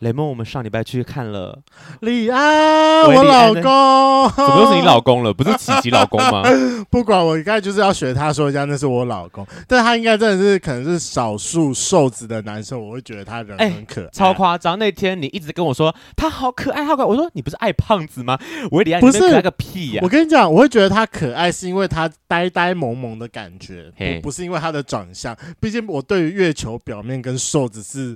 [0.00, 1.58] 雷梦，我们上礼拜去看了
[2.00, 5.32] 李安，我老公，怎么又是你老公了？
[5.32, 6.42] 不是琪琪老公吗？
[6.90, 9.46] 不管，我应该就是要学他说一下，那是我老公。
[9.66, 14.78] 但他应该真的是可能是少数瘦子的男生，我会觉得他人很可爱，欸、超夸张。
[14.78, 17.06] 那天你一直跟我说他好可爱，好可爱。
[17.06, 18.38] 我说你不是爱胖子吗？
[18.70, 20.04] 我李安，不是个屁呀、啊！
[20.04, 25.34] 我跟你讲，我会觉得他可爱，是因为他呆呆萌萌的感觉，不不是因为他的长相。
[25.58, 28.14] 毕竟我对于月球表面跟瘦子是。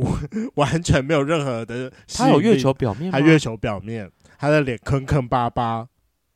[0.00, 0.18] 我
[0.56, 3.18] 完全没有任何的，他有月球表面吗？
[3.18, 5.88] 他月球表面，他的脸坑坑巴巴。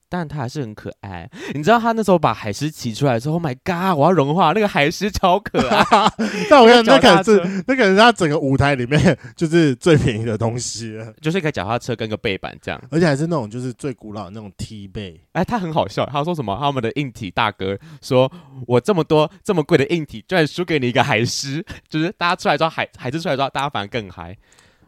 [0.08, 3.98] 但他还是很可爱，你知道他那时候把海狮骑出来的时候，Oh my god！
[3.98, 5.84] 我要融化那个海狮，超可爱。
[6.48, 15.20] 但我跟你讲，那可能是那可能是他整个舞台里面就是最便宜的东西， 就是一个脚踏车跟个背板这样，而且还是那种就是最古老的那种 T 背。
[15.32, 16.56] 哎，他很好笑，他说什么？
[16.58, 18.30] 他们的硬体大哥说
[18.66, 24.36] ：“我这么多这么贵的硬体，居然输给你一个海狮。”就是大家出来之后，海海狮出来之后，大家反而更嗨。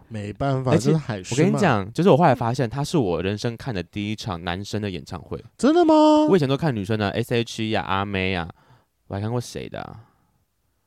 [0.09, 1.19] 没办法，这是海。
[1.31, 5.43] 我跟你讲，就是我后来发现，他是我人生看的第一场男生的演唱会。
[5.57, 5.95] 真的吗？
[6.29, 8.49] 我以前都看女生的，S.H.E 呀、阿妹呀，
[9.09, 10.01] 我还看过谁的、啊？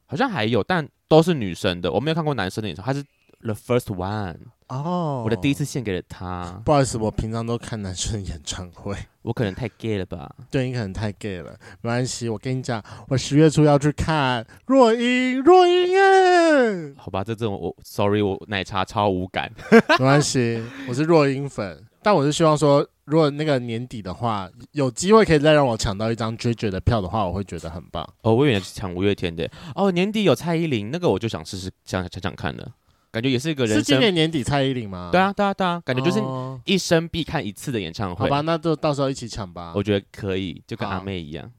[0.05, 2.94] 好像还有，但都是女生的，我没有看过男生的演唱会。
[2.94, 3.05] 他是
[3.41, 4.38] The First One。
[4.72, 6.61] 哦，我的第一次献给了他。
[6.64, 8.95] 不好意思，我平常都看男生演唱会。
[9.22, 10.33] 我可能太 gay 了吧？
[10.50, 11.52] 对，你可能太 gay 了。
[11.81, 16.94] 没关系，我跟你讲，我十月初要去看若英，若英耶。
[16.97, 19.52] 好吧，这这种我，sorry，我奶茶超无感。
[19.72, 28.08] 没关系，我是若英粉，但我是希望说，如果那个年底的话，有机会可以再让我抢到一张 JJ 的票的话，我会觉得很棒。
[28.22, 29.47] 哦，我以为是抢五月天的。
[29.75, 32.72] 哦，年底有蔡依林，那个我就想试试，想想想看的。
[33.14, 33.80] 感觉也是一个人生。
[33.80, 35.09] 是今年年底蔡依林吗？
[35.12, 36.23] 对啊，对啊，对啊，感觉就是
[36.64, 38.23] 一生必看一次的演唱会。
[38.23, 39.73] 好吧，那就到时候一起抢吧。
[39.76, 41.52] 我觉得可以，就跟阿妹一样。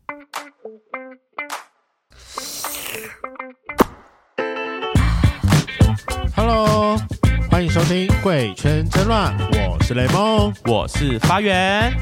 [6.35, 6.97] Hello，
[7.51, 9.37] 欢迎收听《贵圈真乱》，
[9.71, 11.93] 我是雷梦，我是发源。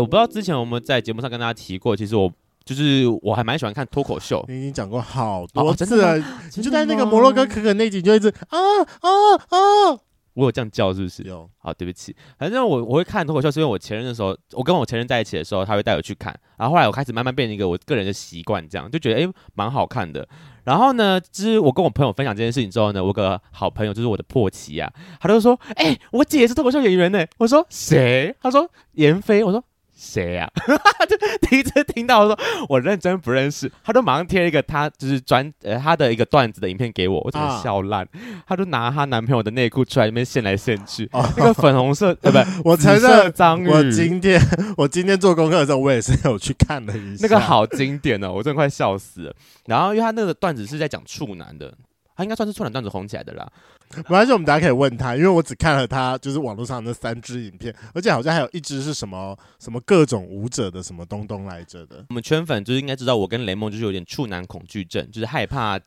[0.00, 2.32] 我不知道之前我们在节目上跟大家提过，其实我
[2.64, 4.44] 就是我还蛮喜欢看脱口秀。
[4.48, 6.24] 你已经讲过好多次了，哦、
[6.56, 8.58] 你就在那个摩洛哥可可那集就一直啊
[9.00, 9.08] 啊
[9.48, 9.98] 啊！
[10.34, 11.24] 我有这样叫是不是？
[11.24, 11.50] 有。
[11.58, 12.14] 好，对不起。
[12.38, 16.32] 反正我我会看脱口秀，是因为我前任的时候，我跟我前任在一起的时候，他会带我去看。
[16.56, 20.28] 然后后来我开始慢慢变成一个我个人的习惯，这样就觉得哎蛮好看的。
[20.62, 29.64] 然后呢，就是我跟我朋友分享这件事情之后呢，我个好朋友就是我的破奇啊，他就说：“哎，我姐是脱口秀演员呢。”我说：“谁？”他说：“闫飞。”我说。
[30.00, 30.48] 谁呀？
[31.08, 31.16] 就
[31.48, 32.38] 第一次听到说，
[32.68, 38.06] 我认真不认识，他就马上贴了一个他就是专呃他的一个段子的影片给我，我真的笑烂。
[38.46, 42.38] 他就拿她男朋友的内裤出来，那边献来献去，那个粉红色呃不，
[42.70, 44.40] 我承认，我今天
[44.76, 49.34] 我今天做功课的时候，我也是有去看了一下，那个好经典哦，我真的快笑死了。
[49.66, 51.74] 然后因为他那个段子是在讲处男的。
[52.18, 53.48] 他应该算是处男段子红起来的啦，
[53.94, 62.04] 没关系，我们大家可以问他，因为我只看了他就是网络上那三支影片，而且好像还有一支是什么什么各种舞者的什么东东来着的。
[62.08, 65.78] 我们圈粉就是应该知道，我跟雷梦就是有点处男恐惧症，就是害怕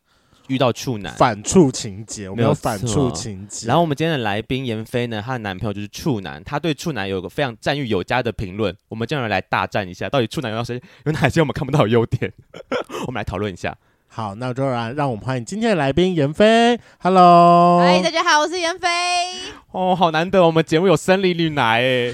[0.47, 3.67] 遇到处男反处情节，我们有反处情节。
[3.67, 8.73] 然后我们今天的来宾闫飞呢，她的男朋友就是处男，他对处男有个非常赞誉有加的评论。
[8.87, 12.31] 我们这样来大战一下，到底处男有哪些有哪些我们看不到的优点？
[13.05, 13.77] 我们来讨论一下。
[14.13, 16.77] 好，那就让让我们欢迎今天的来宾闫飞。
[16.99, 18.89] Hello，嗨，大家好，我是闫飞。
[19.71, 22.13] 哦，好难得，我们节目有生理女来哎。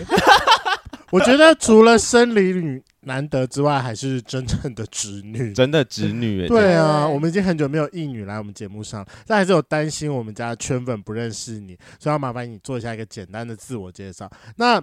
[1.09, 6.47] 我觉得除了生理女难得之外，还是真正的直女，真的直女。
[6.47, 14.30] 对啊，我们已经很久没有异女来我们节目上，但还是有担心我们家圈粉不认识你，所以要麻烦你做一下一个简单的自我介绍。
[14.57, 14.80] 那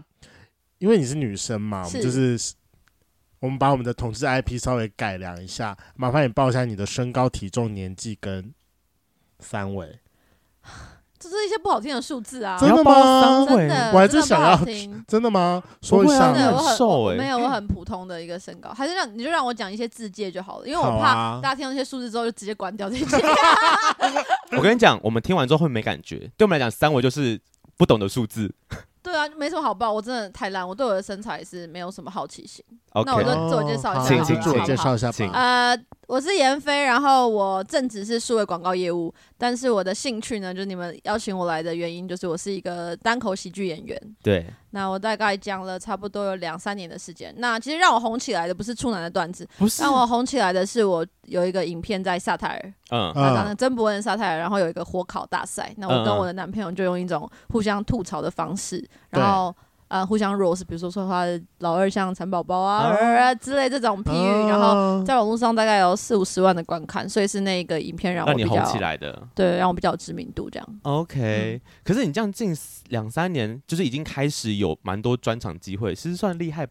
[0.79, 2.37] 因为你是女生嘛，我们就是。
[3.45, 8.55] 我们把我们的同志 IP 稍微改良一下，麻烦你报一下你的身高、体重、年纪跟
[9.39, 10.01] 三围。
[11.19, 12.57] 这是一些不好听的数字啊！
[12.59, 13.45] 真的吗？
[13.47, 15.05] 真的，我还是想要听。
[15.07, 15.63] 真的吗？
[15.83, 16.33] 说一下。
[16.33, 23.05] 真的，我很瘦哎，没有，我很普通的一个身高，还是让你就让我讲一些字界就好了，因为我怕大家听到这些数字之后就直接关掉这些。
[24.57, 27.39] 我跟你讲，我们听完之后会没感觉，对我们来讲，三围就是
[27.77, 28.55] 不懂的数字。
[29.05, 32.65] 对啊，没什么好报，我真的太烂，我对我的身材是没有什么好奇心。
[32.93, 33.05] Okay.
[33.05, 35.31] 那我就自我介绍一下，请请自我介绍一下吧。
[35.35, 44.01] 呃，我是闫飞，然后我正职是数位广告业务，但是我的兴趣呢，就是你们邀请我来的原因，就是我是一个单口喜剧演员。
[44.23, 44.47] 对。
[44.71, 47.33] 那我大概讲了差不多有两三年的时间。
[47.39, 55.73] 那其实让我红起来的不是处男的段子，不是让我红起来的是我有一个影片在萨泰尔，嗯，那个曾博恩萨泰尔，然后有一个火烤大赛。
[55.77, 59.55] 那我跟我的男朋友就用一种互相吐槽的方式，然后
[59.89, 61.27] 呃互相 roast，比如说说他
[61.59, 63.35] 老二像蚕宝宝啊、啊。
[63.35, 70.81] 之类这种譬喻，然后在网络上大概有四五十万的观看，所以是那个影片让我比较让你红起来的，对，让我比较有知名度这样。
[70.83, 72.57] OK，、嗯、可是你这样近
[72.89, 76.67] 两三年，就是已经开始有蛮多专场机会，其实算厉害。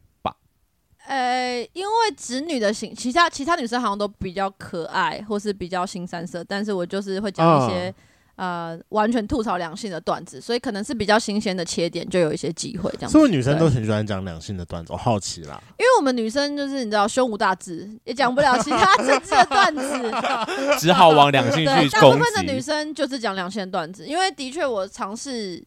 [1.06, 7.94] 呃，因为直女的型，其他其他女生好像都比较可爱，或是比较新三色，但是我就是会讲一些、哦、
[8.36, 13.10] 呃完全吐槽两性的段子，所以可能是比较新鲜的切点，就有一些机会这样。
[13.10, 15.62] 所以女生都很喜欢讲两性的段子，我好奇啦。
[15.78, 20.12] 因为我们女生就是你知道胸无大志，也讲不了其他政治的段子，
[20.80, 21.90] 只好往两性去攻击。
[21.90, 25.64] 大部分的女生就是讲两性的段子，因为的确我尝试。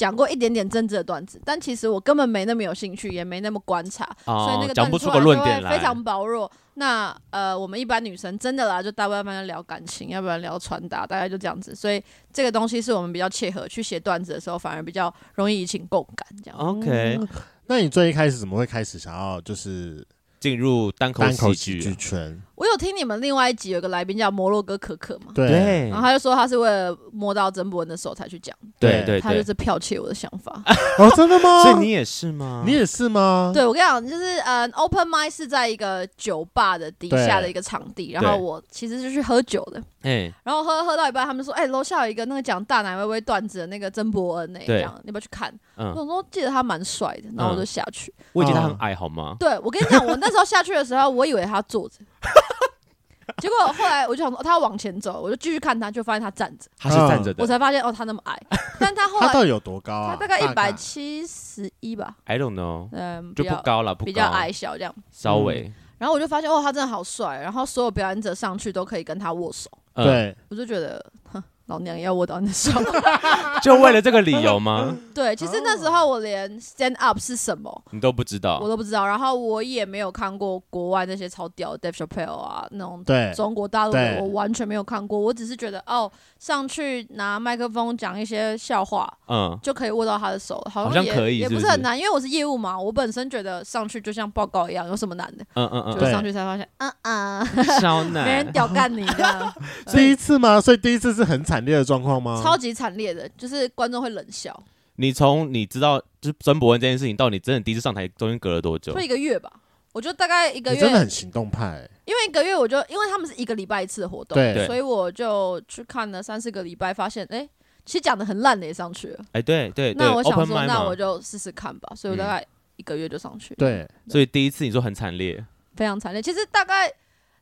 [0.00, 6.50] 讲过一点点政治的段子，但其实我根本没那么有兴趣，也没那么观察，哦、所以那个段子出来就会非常薄弱。
[6.72, 11.74] 那呃，我们一般女生真的啦，就大部分聊感情，要不然聊穿搭，大概就这样子。
[11.74, 12.02] 所以
[12.32, 16.26] 这个东西是我们比较切合，去写段子的时候反而比较容易引起共感。
[16.42, 16.58] 这样。
[16.58, 17.28] OK，、嗯、
[17.66, 20.02] 那你最一开始怎么会开始想要就是
[20.38, 22.40] 进入单口喜剧圈？
[22.60, 25.32] 我有听你们另外一集有个来宾叫摩洛哥可可嘛？
[25.34, 30.62] 对，然后他就说他是为了摸到曾伯恩的手才去讲，对对，他就是剽窃我的想法。
[31.00, 31.62] 哦，真的吗？
[31.62, 32.62] 所以你也是吗？
[32.66, 33.50] 你也是吗？
[33.54, 45.50] 对，我跟你讲，就是呃，Open m i d 是在一个酒吧的底下的一个场地，然后我其实是去喝酒的，哎，然后喝喝到一半，他们说，哎，楼下有一个那个讲大奶微微段子的那个曾伯恩，哎，这样你要不要去看？
[45.76, 48.12] 我说记得他蛮帅的，然后我就下去。
[48.34, 49.34] 我以为他很矮，好吗？
[49.40, 51.94] 对，我跟你讲，我那时候下去的时候，我以为他坐着。
[53.38, 56.68] 结果后来我就想说，他要往前走，我就继续看他，就发现他站着。
[56.76, 58.38] 他是站着的，我才发现哦，他那么矮。
[58.78, 60.10] 但他后来他到底有多高啊？
[60.10, 62.16] 他大概一百七十一吧。
[62.24, 62.88] I don't know。
[62.92, 64.94] 嗯，就不高了，比较矮小这样。
[65.10, 65.72] 稍微。
[65.98, 67.40] 然后我就发现哦，他真的好帅。
[67.40, 69.70] 然后所有表演者上去都可以跟他握手。
[69.94, 71.02] 对，我就觉得，
[71.32, 71.42] 哼。
[71.70, 72.70] 老娘要握到你的手，
[73.62, 74.92] 就为了这个理由吗？
[75.14, 79.06] 对，其实那时候我连 stand up 是什么，你都不知道，我都不知道。
[79.06, 85.18] 然后我也没有看过国外那些超屌的 Dave Chappelle 啊，那种对中国大陆的，我完全没有看过。
[85.18, 95.44] 我只是觉得哦，上去拿麦克风讲一些笑话，嗯，就可以握到他的手，好像也可以，也不是很难，因为我是业务嘛，我本身觉得上去就像报告一样，有什么难的？
[95.54, 97.46] 嗯嗯嗯，就上去才发现，嗯嗯，
[97.80, 99.54] 超难，没人屌干你的。
[99.92, 100.60] 第一次吗？
[100.60, 102.40] 所以第一次是很惨烈的状况吗？
[102.42, 104.62] 超级惨烈的，就是观众会冷笑。
[104.96, 108.92] 你从你知道就是曾博文这件事情，到你真的第一次上台，中间隔了多久？
[108.92, 109.50] 就一个月吧，
[109.92, 110.80] 我就大概一个月。
[110.80, 117.50] 真的很行动派、欸，因为一个月我就因为他们是一个礼拜一次的活动，对，所以我就去看了三四个礼拜，发现哎、欸，
[117.86, 119.18] 其实讲的很烂的也上去了。
[119.28, 121.94] 哎、欸，对对，那我想说，那我就试试看吧。
[121.96, 122.46] 所以我大概
[122.76, 125.42] 一个月就上去对所以第一次你说很惨烈，
[125.76, 126.20] 非常惨烈。
[126.20, 126.92] 其实大概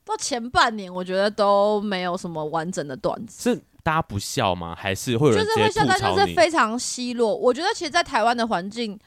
[0.04, 3.52] 到前半年，我觉得都没有什么完整的段子。
[3.52, 3.60] 是。
[3.82, 4.74] 大家不笑吗？
[4.76, 7.34] 还是会有人就是会笑，但就是非常奚落。
[7.34, 8.98] 我觉得其实，在台湾的环境，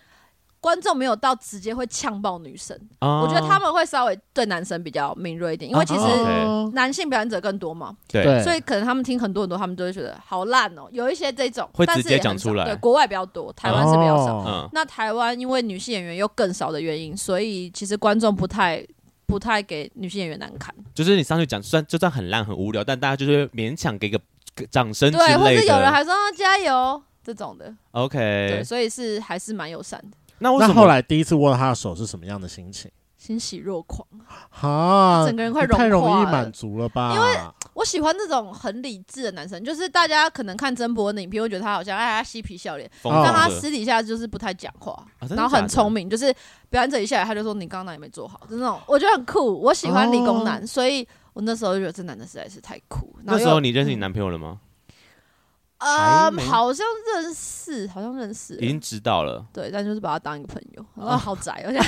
[0.59, 2.75] 观众没有到直接会呛爆女生。
[2.99, 6.01] Uh, 我觉得他们会稍微对男生比较敏锐一点，因为其实
[6.73, 7.95] 男性表演者更多嘛。
[8.07, 8.43] 对，uh.
[8.43, 10.87] 所以可能他们听很多很多，他们都会觉得好烂哦。
[10.91, 14.39] 有一些这种会直接讲出来，对，国外比较多，台湾是比较少。
[14.45, 18.85] Uh, 那台湾因为女性演员又更少的原因，所以其实观众不太
[19.25, 20.73] 不太给女性演员难看。
[20.93, 24.19] 就是你上去讲，虽然就算很烂很无聊，但大家就是勉强给个。
[24.69, 30.17] 掌声对，或者有人还说他加油这种的，OK，对，所以是还是蛮友善的。
[30.39, 32.89] 那为什么后来第一次握他的手是什么样的心情？
[33.17, 34.03] 欣喜若狂
[34.49, 37.13] 啊，整个人快融化了，太容易满足了吧？
[37.13, 37.37] 因为
[37.75, 46.33] 我喜欢那种很理智的男生，就是大家可能看曾博恩的影片会觉得他好像哎他嬉皮笑脸，但他私底下就是不太讲话，然后很聪明，就是
[46.71, 49.61] 表演者一下来他就说你刚刚哪里没做好，就那种我觉得很酷。
[49.61, 51.07] 我喜欢理工男，所以。
[51.33, 53.15] 我那时候就觉得这男的实在是太酷。
[53.23, 54.59] 那时候你认识你男朋友了吗？
[55.77, 56.85] 啊，好像
[57.15, 59.43] 认识，好像认识，已经知道了。
[59.51, 60.85] 对，但就是把他当一个朋友。
[61.03, 61.79] 啊，好宅，而且。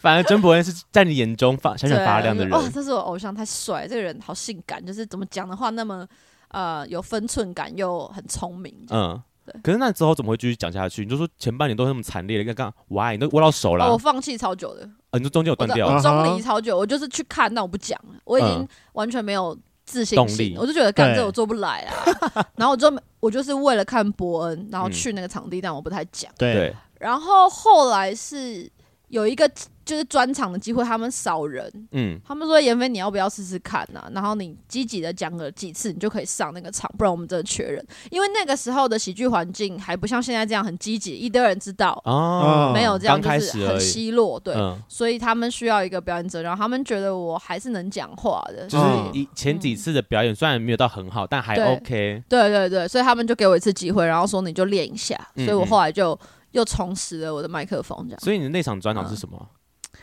[0.00, 2.52] 反而曾伯恩是在你眼中发闪闪发亮的人。
[2.52, 3.88] 哇，这是我偶像，太帅！
[3.88, 6.06] 这个人好性感，就是怎么讲的话那么
[6.48, 8.86] 呃有分寸感，又很聪明。
[8.90, 9.60] 嗯，对。
[9.62, 11.04] 可是那之后怎么会继续讲下去？
[11.04, 13.90] 你就说前半年都那么惨烈，的刚刚哇，你都握到手了。
[13.90, 14.82] 我放弃超久的。
[15.10, 15.88] 啊，你说中间有断掉？
[15.88, 22.44] 我中离超久，我就是去看，但我不讲了，我已经完全没有自信心，我就觉得干这我做不来啊。
[22.56, 26.30] 然后我就我就是为了看伯恩，然后去那个场地，但我不太讲。
[26.38, 26.74] 对。
[26.98, 28.70] 然后后来是
[29.08, 29.50] 有一个。
[29.92, 34.10] 就是专场的机会，他们少人，嗯，他们说严飞你要不要试试看呐、啊？
[34.14, 37.86] 然后你积极的讲个几次，你就可以上那个场，不然我们真的缺人。
[38.10, 56.18] 因为那个时候的喜剧环境还不像现在这样很积极，一堆人知道哦，没有这样就是很奚落，对，嗯、所以他们需要一个表演者，然后他们觉得我还是能讲话的，就是以前几次的表演虽然没有到很好，但还 OK，对对对，所以他们就给我一次机会，然后说你就练一下，所以我后来就。
[56.52, 58.20] 又重拾了我的麦克风，这样。
[58.20, 59.38] 所以你的那场专场是什么？
[59.40, 59.46] 嗯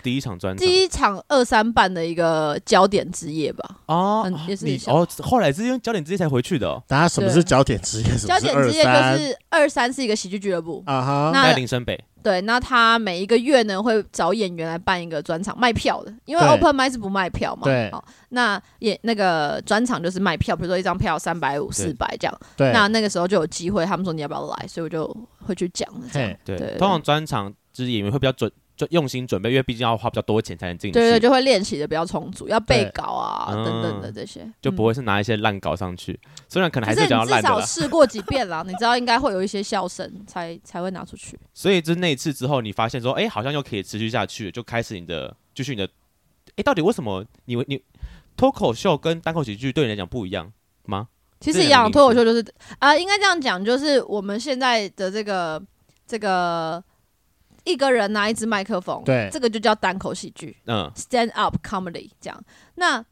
[0.01, 3.77] 第一场专场，第一场二三办的一个焦点之夜吧。
[3.88, 6.67] 哦，也是你哦，后来是因为焦点之夜才回去的。
[6.67, 6.84] 哦。
[6.88, 8.15] 大家什么是焦点之夜？
[8.17, 12.01] 焦点之夜就是二三是一个喜剧俱乐部啊哈，在林森北。
[12.22, 17.63] 对，那他每一个月呢会找演员来办一个专场卖票的，因为 Open mic 是不卖票嘛。
[17.63, 17.89] 对。
[17.91, 22.39] 好，那演那个专场就是卖票，比如说一张票三百五、四百这样。
[22.58, 22.74] 对。
[22.74, 25.15] 那那个时候就有机会，他们说你要不要来，所以我就
[25.46, 25.89] 会去讲。
[26.12, 26.36] 这样。
[26.43, 26.58] 对。
[26.77, 28.51] 通常专场就是演员会比较准。
[28.79, 30.93] 就用心准备，因为毕竟要花比较多钱才能进去。
[30.93, 36.17] 对对，就会练习的比较充足，要背稿啊等等的这些，就不会是拿一些烂稿上去。
[36.48, 37.50] 虽然可能还是比较烂的。
[37.50, 41.38] 至少试过几遍了， 你知道应该会有一些笑声，才才会拿出去。
[41.53, 45.89] 所以就那一次之后，你发现说，哎，好像又可以持续下去，就开始你的继续你的。
[46.55, 47.83] 哎，到底为什么你你
[48.38, 50.50] 脱口秀跟单口喜剧对你来讲不一样
[50.86, 51.09] 吗？
[51.41, 52.45] 其实一样，脱口秀就是
[52.79, 55.62] 啊，应该这样讲，就是我们现在的这个
[56.07, 56.81] 这个。
[57.69, 62.43] 一个人拿一支麦克风，对，这个就叫单口喜剧，嗯，stand up comedy 这样。
[62.75, 63.03] 那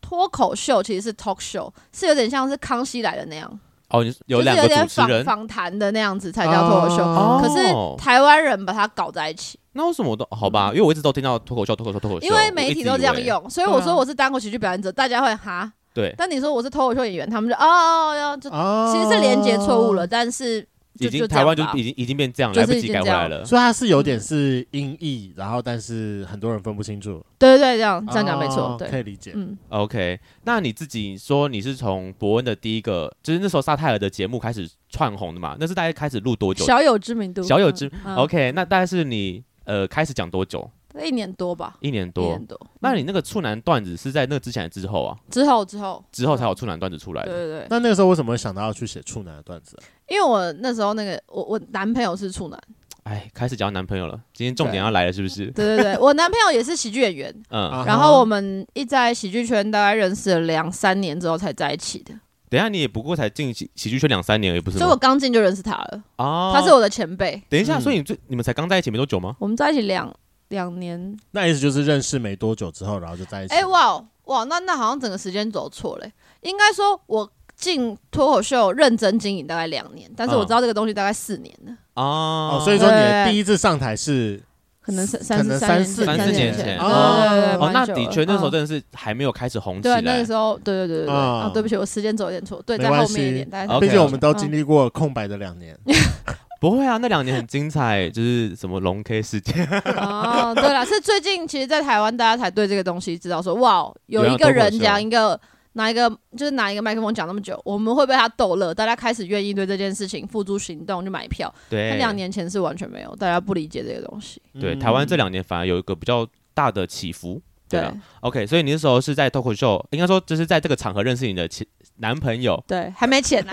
[0.00, 7.02] 脱口秀其实是 talk show，是有点像是康熙来的那样，哦，有两个主持人访谈的那样子才叫脱口秀。
[7.02, 10.70] 哦、可是台湾人把它搞在一起，那为什么我都好吧？
[10.70, 16.14] 因为我一直都听到脱口秀，脱口秀，脱口秀，因为媒体都这样用，所以我说我是单口喜剧表演者，大家会哈，对。
[16.16, 20.66] 但你说我是脱口秀演员，他们就哦哦哦就其实是连接错误了，但是。
[20.98, 23.44] 已经台湾就已经已经变这样，来不及改回来了。
[23.44, 27.24] 所以它是有点是音译，然后但是很多人分不清楚。
[27.38, 29.32] 对对对，这样这样讲没错，对，可以理解。
[29.34, 30.18] 嗯，OK。
[30.44, 35.56] 那你自己说你是从伯恩的第一个，就是那时候沙泰尔的节目开始串红的嘛？
[35.58, 36.64] 那是大概开始录多久？
[36.64, 37.90] 小有知名度，小有知。
[38.16, 40.70] OK，那大概是你呃开始讲多久？
[41.04, 42.24] 一年多吧，一年多。
[42.24, 42.58] 一年多。
[42.80, 45.14] 那你那个处男段子是在那之前之后啊？
[45.30, 47.30] 之后之后之后才有处男段子出来的。
[47.30, 47.66] 对对对。
[47.68, 49.78] 那那个时候为什么会想到要去写处男的段子？
[50.08, 52.60] 因为我那时候那个我我男朋友是处男，
[53.02, 54.20] 哎，开始讲男朋友了。
[54.32, 55.46] 今天重点要来了，是不是？
[55.52, 62.14] 对对对，我男朋友也是喜剧演员，嗯，然后我们一在喜剧圈大概认识了两三年之后才在一起的。
[62.48, 64.78] 等一下，你也不过才进喜喜剧圈两三年而已，不是？
[64.78, 67.42] 所以我刚进就认识他了哦，他是我的前辈。
[67.48, 69.34] 等一下，所以你最你们才刚在一起没多久吗？
[69.40, 70.14] 我们在一起两
[70.50, 71.16] 两年。
[71.32, 73.54] 那意思就是认识没多久之后，然后就在一起。
[73.54, 76.06] 哎哇哇，那那好像整个时间走错了。
[76.42, 77.28] 应该说我。
[77.56, 81.72] 进脱口秀认真经营大概两年，但是我知道这个东西大概四年了。
[81.94, 84.38] 哦，所以说你的第一次上台是
[84.82, 86.78] 可能三三三四三四年前。
[86.78, 90.02] 哦，哦，那的确那时候真的是还没有开始红起来。
[90.02, 91.14] 对，那个时候，对对对对对。
[91.14, 93.48] 啊，对不起，我时间走有点错，对，在后面一点，
[93.80, 95.74] 毕竟我们都经历过空白的两年。
[96.60, 99.66] 不会啊，那两年很精彩，就是什么龙 K 事件。
[99.96, 105.40] 哦，对了，是最近其实，在台湾大家才对这个东西知道说，哇，有一个人讲一个。
[105.76, 111.54] 拿一个就是拿一个麦克风讲那么久，我们会被他逗乐，大家开始愿意对这件事情付诸行动，去买票。
[111.68, 114.40] 对，他两年前是完全没有，大家不理解这个东西。
[114.58, 117.40] 对，台湾这两年反而有一个比较大的起伏。
[117.68, 117.84] 对
[118.20, 121.66] ，OK，所以你那时候是在脱口秀，应该说就是在这个场合认识你的前
[121.96, 122.62] 男朋友。
[122.66, 123.52] 对，还没钱呢，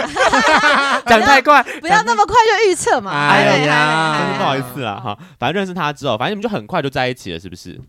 [1.08, 3.12] 讲太快， 不要那么快就预测嘛。
[3.12, 7.82] 哎呀，真是不好意思啊，哈，反正认识他之后，反正你们就很快就在一起了，是不是？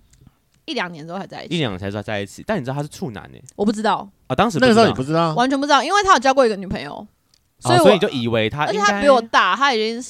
[0.67, 2.43] 一两年之后还在一起，一两年才知道在一起。
[2.47, 3.39] 但你知道他是处男呢？
[3.57, 7.07] 我不知道啊，当时那个时候你不知道，完全不知道，因为他有交过一个女朋友，
[7.61, 10.03] 所以所以就以为他，而且他比我大，他已经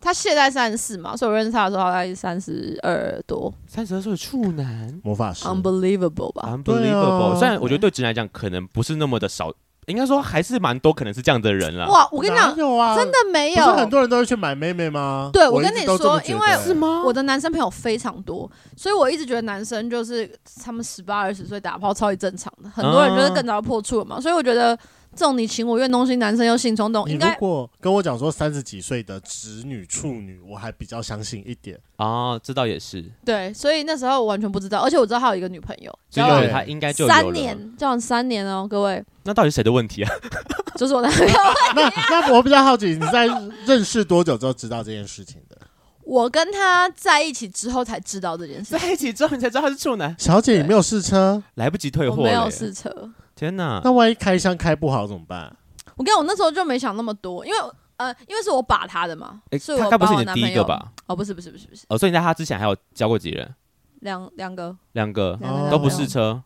[0.00, 7.38] 他现在三十四嘛，所以我认识他的时候他三十二多，三十二岁的处男魔法师，unbelievable 吧？unbelievable。
[7.38, 9.52] 虽然我觉得对直男来讲可能不是那么的少。
[9.86, 11.88] 应该说还是蛮多，可能是这样的人了。
[11.88, 13.64] 哇，我跟你讲，有啊，真的没有。
[13.64, 15.30] 不是很多人都会去买妹妹吗？
[15.32, 17.02] 对，我跟你说，因为是吗？
[17.04, 20.30] 我的男生朋友非常多，所以我一直觉得男生就是
[20.62, 24.78] 他们十八二十岁打炮超级正常的，很多人就是更早破处了嘛，所以我觉得。
[25.14, 32.38] 这种你情我愿、东心，男生又性冲动，应该如果跟我讲说三十几岁的直女处女，我还比较相信一点啊。
[32.38, 33.04] 这倒也是。
[33.24, 39.04] 对，所以那时候我完全不知道，而且我知道他有一个女朋友，所以他应该就三年，交往三年哦，各位。
[39.24, 40.10] 那到底谁的问题啊？
[40.76, 41.34] 就是我男朋友。
[41.74, 43.26] 那那我比较好奇，你在
[43.66, 45.58] 认识多久之后知道这件事情的？
[46.04, 48.76] 我跟他在一起之后才知道这件事。
[48.76, 50.14] 在一起之后你才知道他是处男。
[50.18, 53.10] 小姐，你没有试车，来不及退货，没有试车。
[53.40, 53.80] 天哪！
[53.82, 55.56] 那万一开箱开不好怎么办？
[55.96, 57.58] 我跟你讲，我那时候就没想那么多，因为
[57.96, 60.92] 呃，因为是我把他的嘛，欸、是我他不是你的第一个吧？
[61.06, 61.86] 哦，不是，不是，不是，不是。
[61.88, 63.54] 哦，所以你在他之前还有交过几人？
[64.00, 65.38] 两两个，两个
[65.70, 66.42] 都不试车，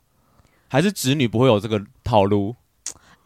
[0.68, 2.54] 还是直女不会有这个套路？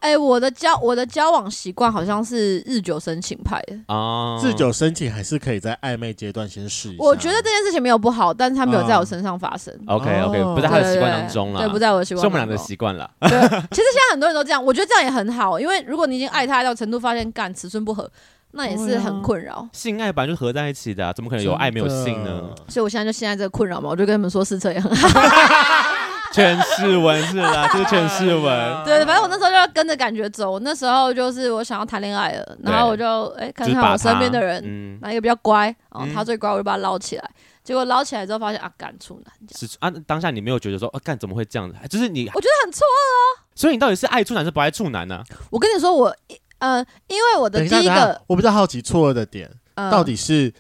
[0.01, 6.99] 哎、欸，我的交我的交往习惯好像是日久生情派的啊，日久生情还是可以在暧昧阶段先试一下。
[7.01, 9.75] 我觉得这件事情没有不好，但是他没有在我身上发生。
[9.87, 12.21] 啊、OK OK，不在他的习惯当中了，对，不在我的习惯。
[12.21, 13.11] 是我们俩的习惯了。
[13.21, 18.09] 对，其实现在很多人都这样，我觉得这样也很好，因为如果你已经爱他到程度，发现干尺寸不合，
[18.53, 19.69] 那也是很困扰、啊。
[19.73, 22.41] 性爱本来就合在一起的、啊，怎么可能有爱没有性呢？
[22.69, 25.09] 所以我现在就现在这个困扰嘛，我就跟他们说试车也很好。
[26.39, 28.85] 劝世文是啦， 就是劝世文。
[28.85, 30.61] 对，反正我那时候就要跟着感觉走。
[30.61, 37.25] 那时候就是我想要谈恋爱了，然后我就哎、欸、看看我身边的人，嗯、哪一个比较乖，然后，他最乖，我就把他捞起来。
[37.25, 39.35] 嗯、结果捞起来之后发现啊，干处男。
[39.57, 41.77] 是啊，当下你没有觉得说啊，干怎么会这样子？
[41.89, 43.43] 就是你，我觉得很错愕哦。
[43.57, 45.25] 所以你到底是爱处男，是不爱处男呢、啊？
[45.51, 46.15] 我跟你说，我
[46.61, 46.79] 呃，
[47.09, 50.55] 因为我的第一个，我比较好奇错愕的点、呃、到底是。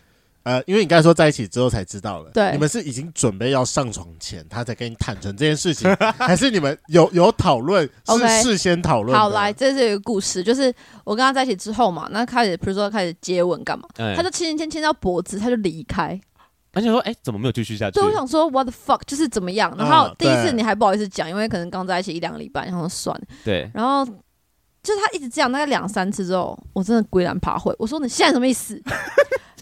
[0.48, 9.14] 呃，因为你刚才说在一起之后才知道了，对，你们是已经准备要上床前，他才跟你坦诚这件事情，还是你们有有讨论，是事先讨论？
[9.14, 10.74] 好，来，这是一个故事，就是
[11.04, 16.18] 我跟他在一起之后嘛，那开始比如说开始接吻干嘛，欸、他就亲亲亲到脖子，他就离开，
[16.72, 18.00] 而且说，哎、欸，怎么没有继续下去？
[18.00, 19.70] 对，我想说，what the fuck，就是怎么样？
[19.76, 24.02] 然后第一次你还不好意思讲，因为可能刚在一起一两个礼拜，然后算了，对，然后
[24.82, 28.80] 就是他一直这样，大概两三次之后，我真的归然爬会，我说你现在什么意思？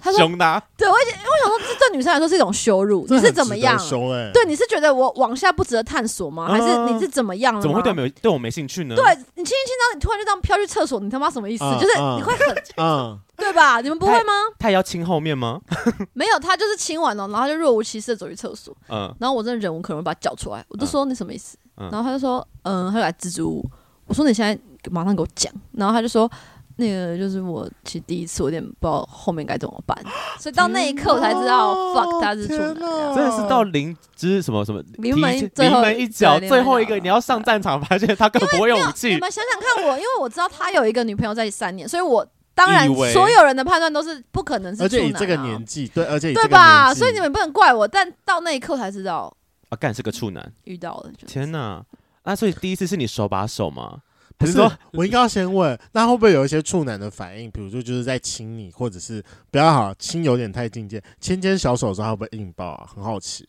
[0.07, 3.05] 他说凶的，对，我我想说，这对女生来说是一种羞辱。
[3.11, 3.77] 你是怎么样？
[3.77, 6.47] 欸、对，你是觉得我往下不值得探索吗？
[6.49, 7.61] 还是你是怎么样了？
[7.61, 8.95] 怎么会对没对我没兴趣呢？
[8.95, 11.65] 对你轻轻亲，然后你突然就这样飘去厕所，你他妈什么意思？
[11.65, 13.81] 嗯、就是你会很，嗯、对吧？
[13.81, 14.33] 你们不会吗？
[14.61, 15.61] 他也要亲后面吗？
[16.15, 18.73] 没有，他就是亲完了，然后他就若无其事的走去厕所。
[18.89, 21.57] 嗯，然后我真的忍无可忍，把他叫出来，我就说你什么意思？
[21.79, 23.71] 嗯、然后他就说，嗯，他就来支支吾吾。
[24.07, 24.57] 我说你现在
[24.91, 25.53] 马上给我讲。
[25.73, 26.31] 然后他就说。
[26.79, 29.97] 那个就是我其实第一次，我有点不知道后面该怎么办，
[30.39, 39.09] 所以到那一刻我才知道，fuck 他是处男，真的是到临之什么什么临门临门一脚，最后一个你要上战场，发现他根本不会用武器。
[39.09, 46.93] 你们想想看我，因为我知道他有一个女朋友在三年，所以我当然所有人的判断都是不可能是处男，而且以这个年纪，对，而且对吧？
[46.93, 49.35] 所以你们不能怪我，但到那一刻才知道
[49.71, 51.83] 啊，干是个处男，遇到了，天哪！
[52.25, 54.03] 那所以第一次是你手把手吗？
[54.39, 57.51] 不是说，我应该要先问，那会不会有一些处男的反应？
[57.51, 62.91] 比如说，就是在亲你，或者是不要好亲有点太境界，牵牵小手的时候，会不会硬抱啊？
[62.95, 63.49] 很好奇。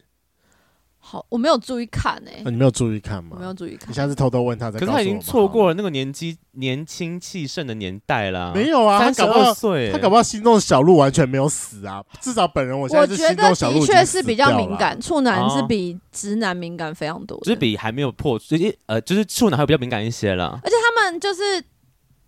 [1.09, 3.29] 好，我没有注意看诶、欸啊，你没有注意看吗？
[3.35, 3.89] 我没有注意看。
[3.89, 8.53] 你下次偷偷问他，可是他已经错过了那个年纪年轻气盛的年代了。
[8.53, 9.53] 没有啊，他搞不好
[9.89, 12.03] 他搞不好心中的小鹿完全没有死啊。
[12.19, 20.60] 至少本人我现在是心中小鹿，我觉得的确是比较敏感，处男是比直男敏感非常多，就是比还没有破，就是呃，就是处男会比较敏感一些了。
[20.62, 21.63] 而且他们就是。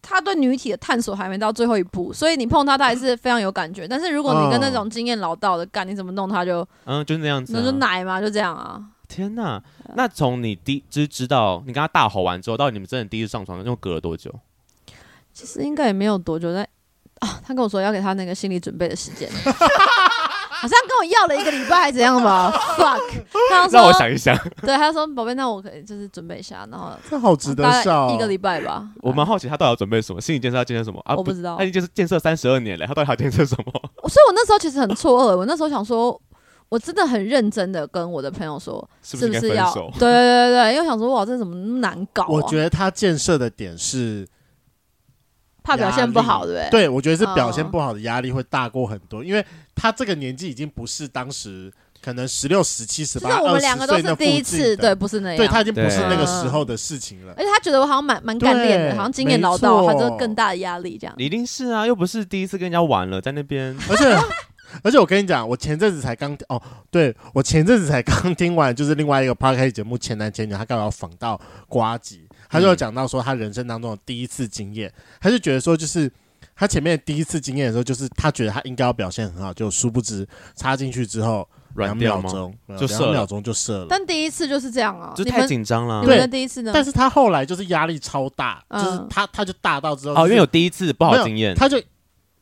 [0.01, 3.87] 他对女体的探索还没到最后一步，所以你碰他，他还是非常有感觉。
[3.87, 8.81] 但是如果你跟那种经验老道的干，你怎么弄他就嗯，就是那样子、啊，那就奶嘛，就这样啊。
[9.07, 9.61] 天哪！
[9.95, 14.33] 那从你第知知道你跟他大吼完之后，到你们真的第一次上床，又隔了多久？
[15.33, 16.63] 其实应该也没有多久，但
[17.19, 19.27] 啊，他跟我说要给他那个心理准备的时间。
[20.61, 22.51] 好像跟我要了一个礼拜，还怎样吧？
[22.77, 22.99] Fuck！
[23.49, 24.37] 他说让我想一想。
[24.61, 28.85] 对，他说：“宝贝，那我可以就是准备一下，然后这好值得笑。”一个礼拜吧。
[29.01, 31.15] 我蛮好奇他到底要准备什么，心理建设要建设什么啊？
[31.15, 31.55] 我不知道。
[31.57, 33.71] 他已经建设三十二年了，他到底要建设什么？
[34.09, 35.37] 所以我那时候其实很错愕。
[35.37, 36.19] 我那时候想说，
[36.67, 39.73] 我真的很认真的跟我的朋友说，是不是要？
[39.73, 42.25] 对对对对，因为想说哇，这怎么那么难搞？
[42.27, 44.27] 我觉得他建设的点是。
[45.69, 46.69] 怕表现不好，对不对？
[46.69, 57.33] 对，我觉得是表现不好的压力会大过很多，因为他这个年纪已经不是当时可能十六、十七、十八、二十岁第一次，对，不是那样，对，他已经不是那个时候的事情了。
[57.37, 61.13] 而且他觉得我好像蛮蛮干练的，好像经验老道，他就更大的压力这样。
[61.17, 63.77] 一定是啊，又不是第一次跟人家玩了，在那边。
[63.89, 64.17] 而且
[64.83, 72.27] 而且我跟你讲，我前阵子才刚哦，对我前阵子才刚听完，就是另外一个 podcast 节目《前男前女》，他刚好访到瓜吉。
[72.49, 76.11] 他就有讲到说，他人生当中的第一次经验，他就觉得说，就是
[76.55, 83.85] 他前面第一次经验的时候，就是他觉得他应该要表现很好，就殊不知插进去之后两秒钟就两秒钟就射了。
[83.87, 86.03] 但第一次就是这样啊，就太紧张了。
[86.03, 86.71] 对，第一次呢？
[86.73, 91.79] 但是他后来就是压力超大，就是他他就大到之后，哦，因为有第一次不好经验，他就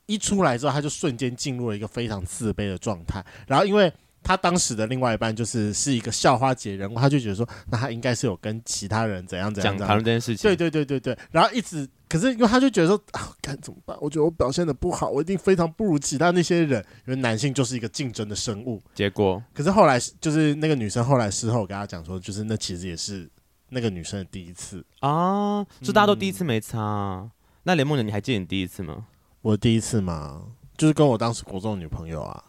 [0.06, 3.92] 一出来之后，他就瞬间进入了一个非常自卑的状态，然后因为。
[4.28, 10.44] 他当时的另外一半就是是一个校花级人物，他就觉得说，那他应该是有跟其他人怎样怎样讲谈论这件事情。
[10.44, 13.98] 对对对对对，然后一直，可是因为他就觉得说，啊，该怎么办？
[14.02, 18.82] 我觉得我表现的不好，我一定非常不如其他那些人，因为男性就是一个竞争的生物。
[18.94, 23.30] 结果，可是后来就是那个女生后来事后跟他讲说，就是那其实也是
[23.70, 27.22] 那个女生的第一次啊，就大家都第一次没差啊。
[27.24, 27.32] 嗯、
[27.64, 29.06] 那连梦人，你还记得你第一次吗？
[29.42, 30.42] 我第一次嘛，
[30.76, 32.44] 就是跟我当时国中的女朋友啊。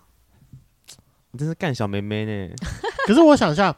[1.32, 2.54] 你真是干小妹妹呢！
[3.06, 3.74] 可是我想一下，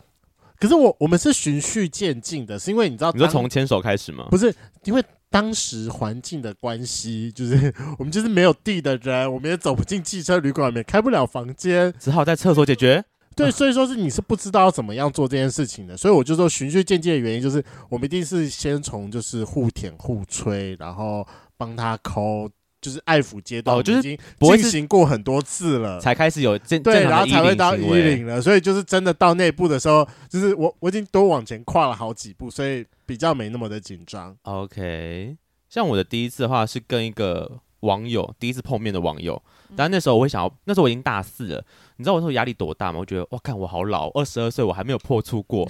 [0.59, 4.27] 可是我我们是循序渐进的，是因为你知道，你说从牵手开始吗？
[4.31, 13.05] 不是，因为当时环境的关系，就是 我们就是没有地的人，我们也走不进汽车旅馆，也开不了房间，只好在厕所解决。
[13.37, 24.19] 对，所以说是你是不知道怎么样做这件事情的，所以我就说循序渐进的原因就是，我们一定是先从就是互舔互吹，然后帮他抠，就是爱抚阶段，就是已经
[24.57, 34.35] 进行过很多次了，才开始有正对，然后才会到衣领了，所以就是真的到内部的时候，就是我我已经多往前跨了好几步，所以比较没那么的紧张。
[34.43, 35.37] OK，
[35.69, 39.43] 像我的第一次的话是跟一个网友第一次碰面的网友，
[39.77, 41.65] 但那时候我会想要，那时候我已经大四了。
[41.97, 42.99] 你知道我那时候压力多大吗？
[42.99, 45.69] 我觉得哇，看我好老，二十二岁我还没有破处过。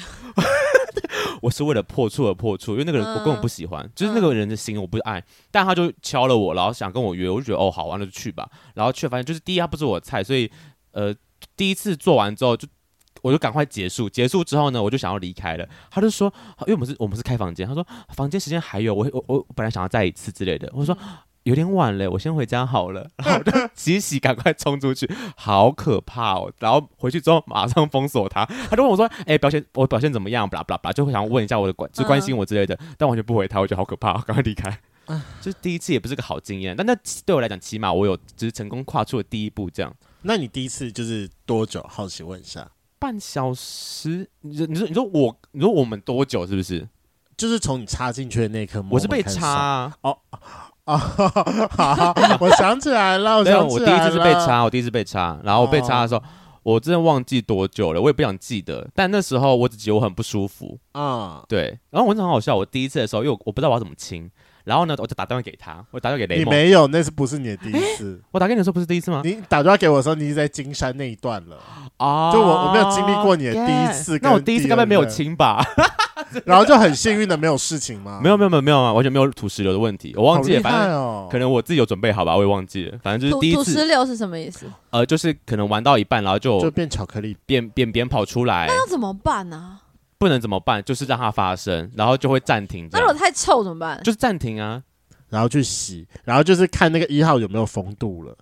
[1.42, 5.22] 我是为了破处而破处，因为那个人我根本不喜欢，就是那个人的心我不爱。
[5.50, 8.48] 但他就敲了我，然后想跟我约，我就觉得哦，好，完了就去吧。
[8.74, 10.50] 然后却发现就是第一他不是我的菜，所以
[10.92, 11.14] 呃
[11.56, 12.68] 第一次做完之后就
[13.22, 14.08] 我就赶快结束。
[14.08, 15.68] 结束之后呢，我就想要离开了。
[15.90, 16.32] 他就说，
[16.66, 20.70] 因为我们是我们是开房间，他说房间时间还有，我我我本来想要再一次之类的。
[20.74, 20.96] 我说。
[21.44, 23.08] 有点晚了，我先回家好了。
[23.18, 26.52] 然后我就洗洗，赶快冲出去，好可怕哦！
[26.58, 32.78] 然后回去之后马上封锁他，他就问我说：“哎、欸，表现我表现怎么样？”巴拉巴拉巴拉，就会想要问一下我的关，就关心我之类的。
[32.98, 34.78] 但完全不回他，我觉得好可怕，赶快离开。
[35.40, 39.68] 就是第一次也不是个好经验，但那对我来讲，起码我有只是成功跨出了第一步。
[39.68, 41.84] 这样，那你第一次就是多久？
[41.88, 42.70] 好奇问一下。
[42.98, 44.28] 半小时？
[44.42, 46.46] 你说你说你说我你说我们多久？
[46.46, 46.86] 是不是？
[47.36, 50.18] 就是从你插进去的那一刻，我是被插、啊、哦。
[50.84, 53.66] 啊，好，我想起来了， 我想起来了。
[53.66, 56.22] 我第一次是被插，我第一次被插，然后我被插的时候，
[56.62, 58.88] 我真的忘记多久了，我也不想记得。
[58.94, 61.78] 但那时候我只觉得我很不舒服啊，对。
[61.90, 64.28] 然后我真的很好笑，我第一次的时候，因为我我不知道我要怎么亲，
[64.64, 66.46] 然后呢，我就打电话给他，我打电话给雷蒙。
[66.46, 68.20] 你没有，那是不是你的第一次？
[68.32, 69.22] 我打给你的时候不是第一次吗？
[69.24, 71.56] 你打电话给我的时候，你是在金山那一段了
[71.98, 72.32] 啊？
[72.32, 75.64] 就我我没有经历过你的第一次，那我第一次根本没有亲吧？
[76.46, 78.20] 然后就很幸运的没有事情吗？
[78.22, 80.12] 没有没有没有没有啊，完全没有土石流的问题。
[80.16, 82.98] 我忘记了，反正可能我自己有准备好吧，我也忘记了。
[83.02, 83.72] 反正就是第一次。
[83.72, 84.66] 土石流是什么意思？
[84.90, 88.66] 呃，就是可能玩到一半，然后就就变巧克力，便便便跑出来。
[88.66, 89.78] 那要怎么办呢？
[90.18, 90.82] 不能怎么办？
[90.84, 92.88] 就是让它发生，然后就会暂停。
[92.92, 93.98] 那如果太臭怎么办？
[94.04, 94.82] 就是暂停啊，
[95.30, 98.36] 然后去洗，然后就是看那个一号有没有风度了。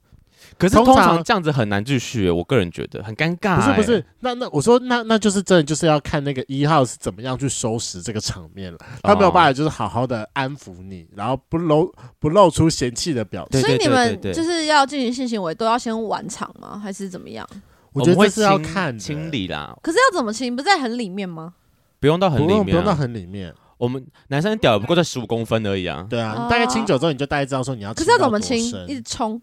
[0.59, 3.57] 可是通常这样子很难继续，我个人觉得很尴尬。
[3.57, 8.79] 不是不是，那那我说那那就是真的就是要看那个一号是怎么样去收拾这个场面了。
[9.03, 13.61] 他没有办法就是好好的安抚你，然后不露不露出嫌弃的表情。
[13.61, 16.79] 所以你们就是要进行性行为都要先完场吗？
[16.83, 17.49] 还是怎么样？
[17.92, 19.77] 我觉得这是要看清理啦。
[19.83, 20.55] 可是要怎么清？
[20.55, 21.55] 不在很里面吗？
[22.01, 23.55] 不用到很里面，不用到很里面。
[23.77, 26.05] 我们男生屌也不过在十五公分而已啊。
[26.11, 27.94] 对啊，大概清久之后你就大概知道说你要。
[27.94, 28.59] 可是要怎么清？
[28.88, 29.40] 一直冲。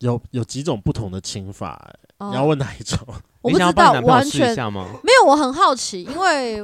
[0.00, 1.80] 有有几种不同的亲法、
[2.18, 2.98] 欸，你要问哪一种？
[3.40, 4.54] 我不知道，完全
[5.02, 5.26] 没有。
[5.26, 6.62] 我很好奇，因为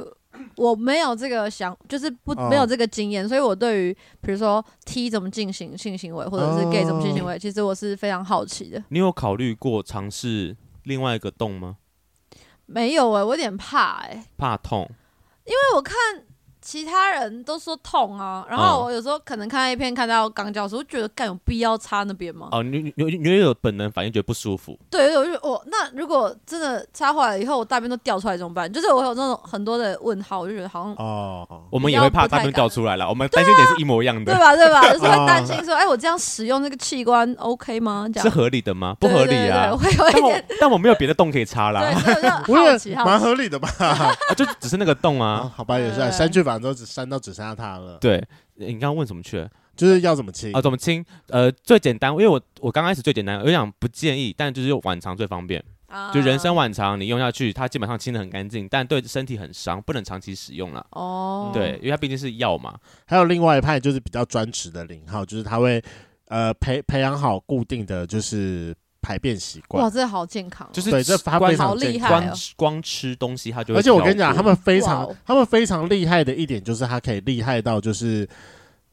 [0.55, 8.83] 我没有这个想，就是不没有这个经验，所以我对于比如说 T 怎么进行性行为，或者是 gay 怎么性行为，其实我是非常好奇的。
[8.89, 11.77] 你有考虑过尝试另外一个洞吗？
[12.65, 14.89] 没有哎、欸，我有点怕哎、欸，怕痛，
[15.45, 15.95] 因为我看。
[16.67, 22.49] 其他人都说痛啊，然后我有时候可能看 A 片看到肛交时，我觉得干有必要插那边吗？
[22.51, 24.77] 哦，你你你你有本能反应觉得不舒服？
[24.89, 28.69] 对，我就我那如果真的插坏了以后，我大便都掉出来怎么办？
[28.69, 34.53] 就是我有那种很多的问号，我就觉得好像哦，我们也会怕大便掉出来了，我们担心点是一模一样的，对吧？
[34.53, 34.81] 对吧？
[34.91, 38.07] 就是会担心说，哎，我这样使用那个器官 OK 吗？
[38.13, 38.93] 这样是合理的吗？
[38.99, 39.73] 不合理啊！
[39.73, 41.79] 会有一点，但我没有别的洞可以插啦。
[42.49, 43.69] 我也 蛮合理的吧？
[44.35, 45.49] 就只是那个洞啊？
[45.55, 47.33] 好吧，也是删去反正只删到只。
[47.37, 47.99] 剩下他了。
[47.99, 48.19] 对，
[48.55, 49.47] 你刚刚问什么去了？
[49.75, 50.59] 就是要怎么清啊？
[50.59, 51.05] 怎么清？
[51.27, 55.63] 呃，最简单，因为我我刚开始最简单，我想不建议，但就是用晚长最方便。
[55.85, 60.83] 啊，就人参晚长，你用下去，它基本上清的很干净，但对身体很伤，不能长期使用了。
[60.93, 62.75] 哦，对，因为它毕竟是药嘛。
[63.05, 65.79] 还有另外一派就是比较专职的零号，就是他会
[66.29, 68.75] 呃培培养好固定的就是。
[69.07, 73.79] 排便习惯哇，这好健康，就是对，这他非常厉害，光光吃东西他就会。
[73.79, 78.27] 而且我跟你讲，他们非常他们非常厉害的一点就是，他可以厉害到就是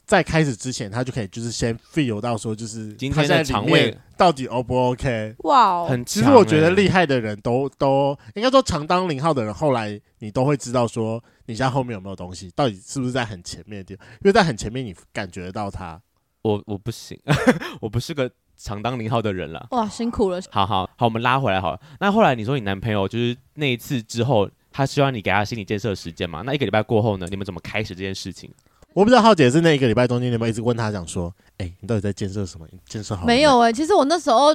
[0.07, 5.35] 在开始之前，他就可以就是先 feel 到说，就是今天的肠胃到底 O 不 OK？
[5.39, 14.07] 哇，很其实我觉得厉害的人都都应该说常当零号的人，后来你都会知道说，你家后面有没有东西，到底是不是在很前面的地方？
[14.21, 16.01] 因为在很前面，你感觉得到他。
[16.43, 17.19] 我我不行，
[17.81, 19.67] 我不是个常当零号的人了。
[19.71, 20.41] 哇，辛苦了。
[20.51, 21.81] 好好好，我们拉回来好了。
[22.01, 26.43] 那后来你说你男朋友就是那一次之后，他希望你给他心理建设时间嘛？
[26.43, 27.27] 那一个礼拜过后呢？
[27.31, 28.51] 你们怎么开始这件事情？
[28.93, 32.65] 我不知道浩姐是那一个礼拜中间，你们一直问他讲说：“哎、欸，你到底在建设什么？
[32.71, 34.55] 你建设好没？”没有哎、欸，其实我那时候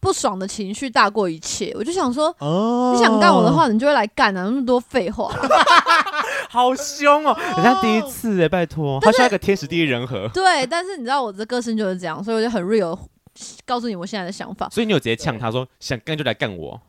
[0.00, 1.72] 不爽的情绪大过一切。
[1.76, 5.32] 我就想说，哦，你想干我的话，你就会来干啊，那么多废话，
[6.50, 7.36] 好凶哦！
[7.56, 10.28] 人家第一次哎，拜托，他需要一个天时地利人和。
[10.34, 12.98] 对，但是你知道我的个性就是这样，所以我就很 real，
[13.64, 14.68] 告诉你我现在的想法。
[14.70, 16.80] 所以你有直接呛他说，想干就来干我。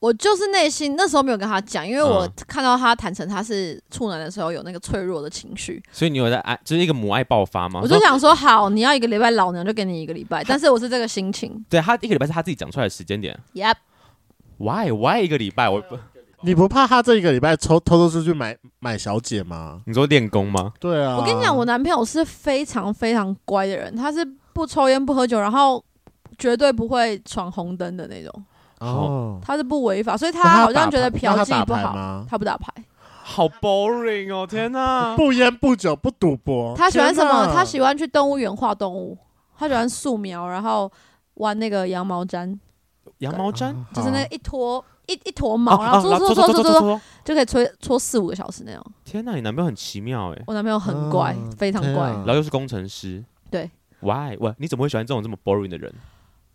[0.00, 7.80] 我就是内心那时候没有跟他讲，因为我看到他坦诚他是处男的时候有那个脆弱的情绪，所以你有在爱，就是一个母爱爆发吗？
[7.82, 10.44] 我就想说，好，你要一个礼拜，老娘就给你一个礼拜。
[10.44, 13.34] 但是我是这个心情，对他一个礼拜是他自己讲出来的时间点。
[13.54, 15.70] Yep，Why Why 一个礼拜？
[15.70, 15.98] 我不，
[16.42, 19.80] 你不怕他这一个礼拜偷偷偷出去买买小姐吗？
[19.86, 20.74] 你说练功吗？
[20.78, 24.18] 对啊，我跟你讲，我男朋友是非常非常乖的人，他是
[24.54, 25.84] 不抽烟不喝酒，然后
[26.38, 28.44] 绝对不会闯红灯的那种。
[28.80, 31.92] 哦，他是不违法，所以他好像觉得嫖妓不好。
[31.92, 32.72] 他，他不打牌，
[33.22, 34.46] 好 boring 哦！
[34.46, 36.74] 天哪， 不烟不酒不赌博。
[36.76, 37.52] 他喜欢什么？
[37.52, 39.16] 他喜欢去动物园画动物。
[39.56, 40.90] 他喜欢素描，然后
[41.34, 42.58] 玩那个羊毛毡。
[43.18, 48.84] 羊毛毡就是那个一坨一一坨毛，然后搓搓搓搓搓搓，就可以搓搓四五个小时那样。
[49.04, 50.42] 天哪，你男朋友很奇妙哎！
[50.48, 53.24] 我男朋友很乖，非常乖，然后又是工程师。
[53.50, 53.70] 对
[54.04, 54.36] ，Why？
[54.38, 55.92] 喂，你怎么会喜欢这种这么 boring 的人？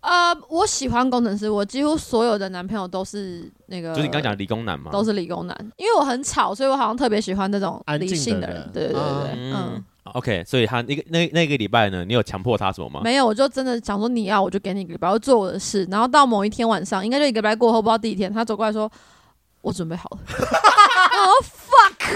[0.02, 4.92] 呃，我喜欢工程师，我几乎所有的男朋友都是那个，就是你刚讲的理工男嘛？
[4.92, 8.56] 都是理工男，因为我很吵，所以我好像特别喜欢那种理性的人。
[8.56, 9.54] 的人对对对对，嗯。
[9.54, 9.84] 嗯
[10.14, 13.02] OK，所以他那个那那个礼拜呢，你有强迫他什么吗？
[13.04, 15.86] 没有，我就真的想说你要我就给你一个礼拜，我做我的事。
[15.92, 18.90] 然后到某一天晚上，应该就一个礼拜过后，不知道第几天，他走过来说。
[19.62, 20.20] 我准备好了。
[21.12, 21.46] Oh！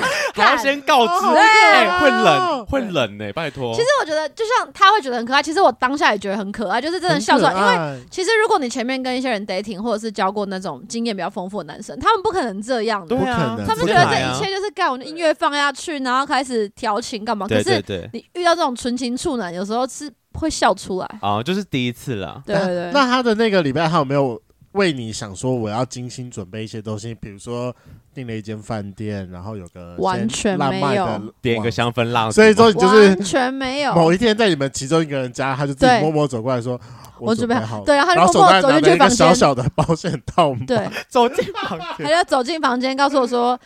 [0.34, 3.74] 还要先告知，哎，会冷，会冷呢，拜托。
[3.74, 7.54] 其实我觉得，就像他会觉得很可爱，其实我当下也觉得很可爱，就是真的笑出来。
[7.54, 13.16] 因为其实如果你前面跟一些人 dating，或者是交过那种经验比较丰富的男生，他们不可能这样的。
[13.16, 17.48] 对啊，他们觉得这一切就是干，我的音乐放下去，然后开始调情干嘛？
[17.48, 21.20] 可是你遇到这种纯情处男，有时候是会笑出来。
[21.22, 22.42] 哦，就是第一次了。
[22.46, 22.92] 对对对。
[22.92, 24.42] 那他的那个礼拜，还有没有
[24.74, 27.76] 为你想说我要精心准备一些东西，比如说？
[28.16, 31.34] 订了一间饭店，然后有个完全没有。
[31.42, 33.96] 点一个香氛蜡烛，所以说你就是完全没有。
[33.96, 36.80] 某一天在你们其中一个人家，他就自己默默走过来说
[37.20, 43.60] ：“我准备好。”对，然后他就默默走进去房间，小小的保险套，对， 走进房间，他就走进房间，告诉我说：“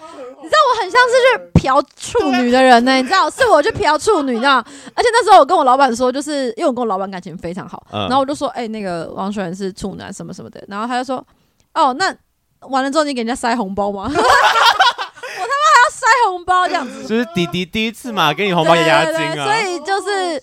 [0.48, 4.58] 你知道我很像是去嫖处女的人呢，你知道，是我去嫖处女，你知道？
[4.96, 11.26] 而且那时候我跟我老板说，就是因为我跟我老板感情非常好，然后我就说：‘哎，那个王学仁是处男，什么什么的。’然后他就说
[11.76, 12.16] ：‘哦，那。’
[12.72, 14.06] 完了之后，你给人家塞红包吗？
[14.10, 19.46] 我他妈还要塞红包这样子， 就是弟弟第一次嘛，给你红包压压惊啊。
[19.46, 20.40] 所以就是，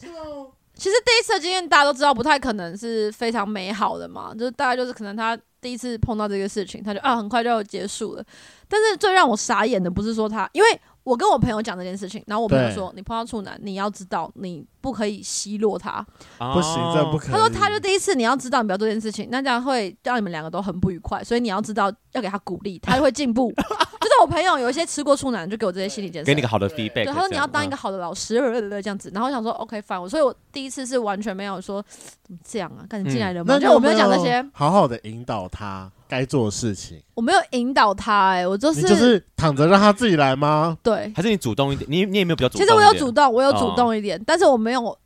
[0.77, 4.31] 其实第一次的经验大家都知道，不太可能是非常美好的嘛。
[4.33, 8.24] 就是大概就是可能他第一次碰到这个事情，他就啊很快就要结束了。
[8.68, 10.81] 但是最让我傻眼的不是说他，因为。
[11.05, 16.05] 我跟我朋友讲这件事情，然后我朋友说：“你碰到处男，你要知道，你不可以奚落他，
[16.38, 23.53] 不行，这不可以。”他说：“他就第一次，你要知道，你不要做这件事情，那这样会让你们两个都很不愉快，所以你要知道，要给他鼓励，他就会进步。
[24.05, 27.05] ”就是我朋友有一些吃过处男，就给我这些心理建设，给你个好的 feedback。
[27.05, 28.38] 对，他说你要当一个好的老师，
[28.83, 29.11] 这样子。
[29.14, 31.83] 然后我想说：“OK fine。”所以，我第一次是完全没有说
[32.23, 33.59] 怎么这样啊，赶紧进来人吗？
[33.59, 35.90] 就我没有讲那些，好好的引导他。
[36.09, 40.77] 该做的事情，我没有引导他，哎，我就是就是躺着让他自己来吗？
[40.83, 41.90] 对，还是你主动一点？
[41.90, 42.67] 你你也没有比较主动。
[42.67, 44.99] 其实我有主动，我有主动一点，但是我没有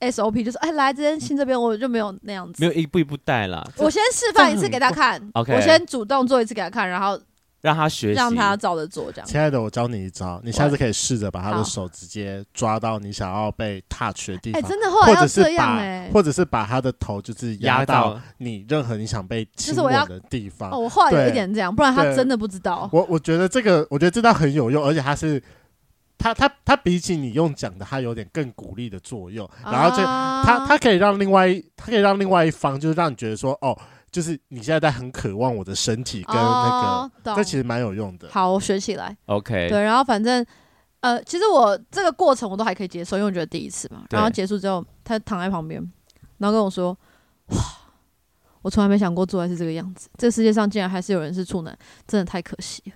[0.00, 3.68] SOP，就是哎，来这边亲这边，我就没有那样子，没有一步一步带了。
[3.76, 7.18] 我先示范一次给他看，OK，我先主动做一次给他看，然后。
[7.60, 9.26] 让他学习，让他照着做，这样。
[9.26, 20.70] 亲爱的，我教你一招，你下次可以试着把他的手直接抓到你想要被 touch 的地方，真的，或者是把，或者是把他的头就是压到你任何你想被亲吻的地方。
[20.70, 22.88] 哦，我后来有一点这样，不然他真的不知道。
[22.92, 25.42] 我我觉得这个，我觉得这招很有用，而且他是
[26.16, 29.48] 他他他比起你用讲的，他有点更鼓励的作用。
[29.64, 33.76] 然后这他他可以让另外他可以让另外一方，就是让你觉得说，哦。
[34.10, 38.28] 就是你现在在很渴望我的身体跟那个，这其实蛮有用的。
[38.30, 39.16] 好，我学起来。
[39.26, 39.68] OK。
[39.68, 40.44] 对，然后反正
[41.00, 44.04] 呃，其实我这个过程我都还可以接受，因为我觉得第一次嘛。
[44.10, 45.80] 然后结束之后，他躺在旁边，
[46.38, 46.96] 然后跟我说
[47.52, 47.58] ：“哇，
[48.62, 50.08] 我从来没想过做爱是这个样子。
[50.16, 52.92] 这个世界上竟然还是有人是处男，真的太可惜了。”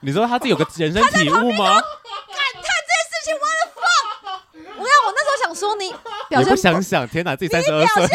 [0.00, 1.64] 你说他自己有个人生体悟吗？
[1.64, 4.04] 看看这件事情，我的 fuck！
[4.52, 5.90] 我看我那时候想说你
[6.28, 8.06] 表现不，不想想，天哪，自己三十二岁。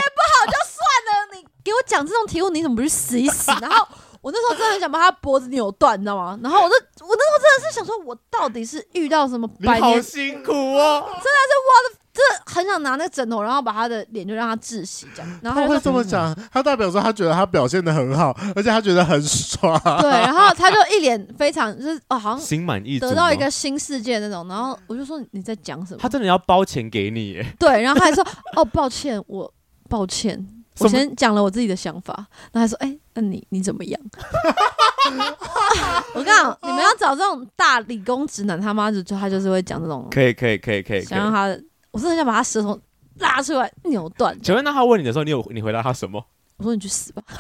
[1.70, 3.52] 给我讲这种题目，你怎么不去死一死？
[3.62, 3.88] 然后
[4.22, 6.38] 我那时候真的很想把他脖子扭断，你知道吗？
[6.44, 9.82] 然后我就我那时候真的是想说，我到底是遇到什么百年？
[9.82, 11.06] 好辛苦哦！
[11.14, 15.40] 真的是我的，真的很想拿那个枕头，然后把他的脸就让他窒息这样。
[15.42, 19.80] 然后他，他会这么讲，他代表说他觉得他表现的很好，而且他觉得很爽。
[20.02, 24.46] 对，然后他就一脸非常就是哦，好像心满意足，得到一个新世界那种。
[24.48, 26.00] 然后我就说你在讲什么？
[26.02, 27.56] 他真的要包钱给你耶？
[27.58, 28.26] 对，然后他还说
[28.58, 29.54] 哦，抱歉，我
[29.88, 30.46] 抱歉。
[30.80, 32.14] 我先讲了我自己的想法，
[32.52, 34.00] 然后他说：“哎、欸，那你你怎么样？”
[36.14, 41.48] 我跟你讲，你们要找这种大理工直男，他妈就他就是会讲这种，可以可以可以可以，想让他，
[41.92, 42.80] 我真的想把他舌头
[43.18, 44.38] 拉出来扭断。
[44.42, 46.24] 请问那他问你的时候，你有你回答他什么？
[46.58, 47.22] 我说你去死吧。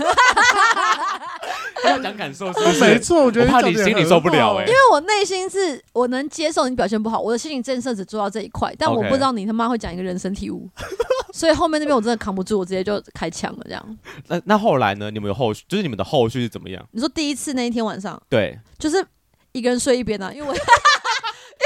[1.86, 2.80] 要讲感受是不是？
[2.82, 10.70] 没错，我觉得我怕你心里受不了哎、欸，因为我内心是我能接受你表现不好，我的心理建设只做到这一块，但我不知道你他妈会讲一个人生体悟，
[11.34, 13.98] 所以后面那边我真的扛不住，我直接就开枪了这样。
[14.28, 15.10] 那那后来呢？
[15.12, 15.63] 你们有后续？
[15.68, 16.86] 就是你们的后续是怎么样？
[16.92, 19.06] 你说第一次那一天晚上，对，就是
[19.52, 20.56] 一个人睡一边啊，因为我。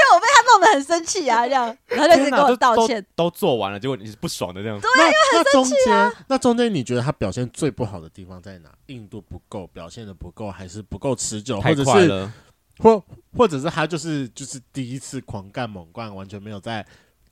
[0.04, 4.86] 因为我被他弄得很生气啊，这样， 然后就一直跟我道歉都，都做完了，结果你是不爽的这样子。
[4.96, 6.12] 对，因为很生气啊。
[6.28, 8.70] 那中间你觉得他表现最不好的地方在哪？
[8.86, 12.30] 硬度不够，表现的不够，还是不够持久，或者是
[12.78, 13.02] 或
[13.36, 16.84] 或者是他就是就是第一次狂干猛干，完全没有在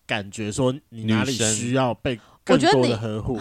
[0.06, 3.38] 感觉说你哪里需要被更多的呵护，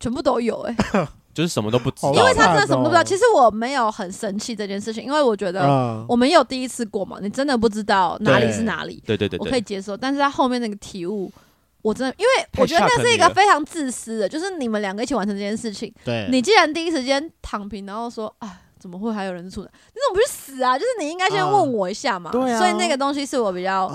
[0.00, 1.08] 全部都有哎、欸。
[1.38, 3.04] 就是什么都不知道，因为他真的什么都不知道。
[3.04, 9.00] 其实我没有很生气这件事情，因为我觉得我们有第一次过嘛，你真的不知道哪里是哪里。
[9.06, 9.96] 对对对，我可以接受。
[9.96, 11.30] 但是他后面那个体悟，
[11.80, 15.94] 我真的，因为我觉得那是一个非常自私的，就是你们两个一起完成这件事情。
[16.04, 19.70] 对，你既然第一时间躺平，然后说啊，怎么会还有人是处男？
[19.70, 20.76] 你怎么不去死啊？
[20.76, 22.32] 就是你应该先问我一下嘛。
[22.32, 22.58] 对啊。
[22.58, 23.88] 所以那个东西是我比较，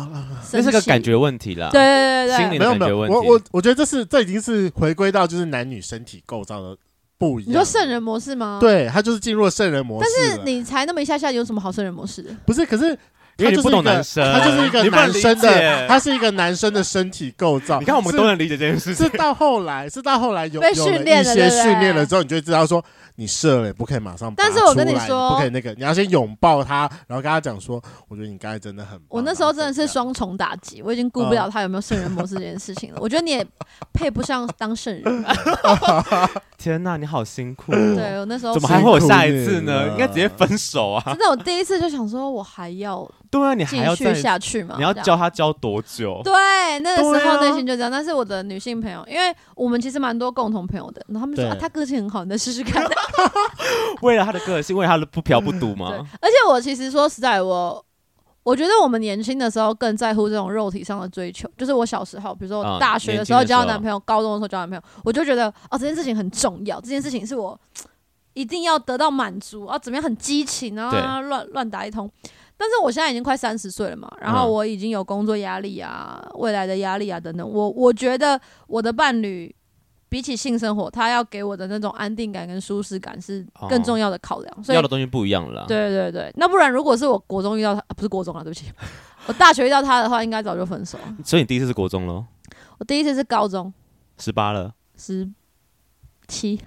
[0.53, 1.69] 那是个感觉问题啦。
[1.73, 3.13] 对对对对，心理感觉问题。
[3.13, 6.77] 我我我觉得这是这已经是回归到就是男女身体构造的。
[7.17, 8.57] 不一样，你说圣人模式吗？
[8.61, 10.09] 对，他就是进入了圣人模式。
[10.09, 12.35] 但是你才那么一下下，有什么好圣人模式的？
[12.45, 12.97] 不是，可是。
[13.37, 17.79] 因为你不懂男生，他就是一个男生的，他是一个男生的身体构造。
[17.79, 19.05] 你看，我们都能理解这件事情。
[19.07, 22.83] 是到后来，是到后来有被训练一些训练了之后，你就会知道说，
[23.15, 24.31] 你射了也不可以马上。
[24.35, 28.99] 但是我跟你说，不可以那个，你要先拥抱他，然后跟他讲说，我觉得你刚才真的很。
[29.09, 32.99] 我那时候真的是双重打击，我已经顾不了他有没有圣人模式这件事情了。
[33.01, 33.43] 我觉得你也
[33.93, 35.25] 配不上当圣人。
[36.59, 37.71] 天哪，你好辛苦。
[37.71, 39.87] 对，我那时候怎么还会有下一次呢？
[39.89, 41.01] 应该直接分手啊！
[41.07, 43.09] 真的，我第一次就想说，我还要。
[43.39, 44.75] 对啊，你还要继续下去吗？
[44.77, 46.21] 你要教他教多久？
[46.23, 46.31] 对，
[46.81, 47.89] 那个时候内心就这样。
[47.89, 52.85] 但是我的女性朋友，因为我们其实蛮多共同朋友的，然后他们说啊，他个性很好，你再试试看。
[54.01, 55.91] 为了他的个性，为了他的不嫖不赌吗？
[56.21, 57.83] 而且我其实说实在，我
[58.43, 61.49] 我觉得我们年轻的时候更在乎这种肉体上的追求。
[61.57, 67.59] 就是我小时候，比如说我大学的时候交男朋友，高中的时候交男朋友，我就觉得哦，这件事情很重要，这件事情是我
[68.33, 72.09] 一定要得到满足啊，怎么样很激情啊，乱乱打一通。
[72.63, 77.45] 但是我现在已经快三十岁了嘛，然后我已经有工作压力啊、嗯、未来的压力啊等等。
[77.45, 79.53] 我我觉得我的伴侣
[80.07, 84.57] 比起性生活，他要给我的那种安定感跟舒适感是更重要的考量。
[84.57, 85.65] 哦、所以要的东西不一样了。
[85.67, 88.71] 对对对，那不然如果是我国中遇到他，啊、不是国中啊，对不起，
[89.27, 90.97] 我大学遇到他的话，应该早就分手。
[91.25, 92.23] 所以你第一次是国中喽？
[92.77, 93.73] 我第一次是高中，
[94.17, 95.29] 十八了，十
[96.29, 96.61] 七。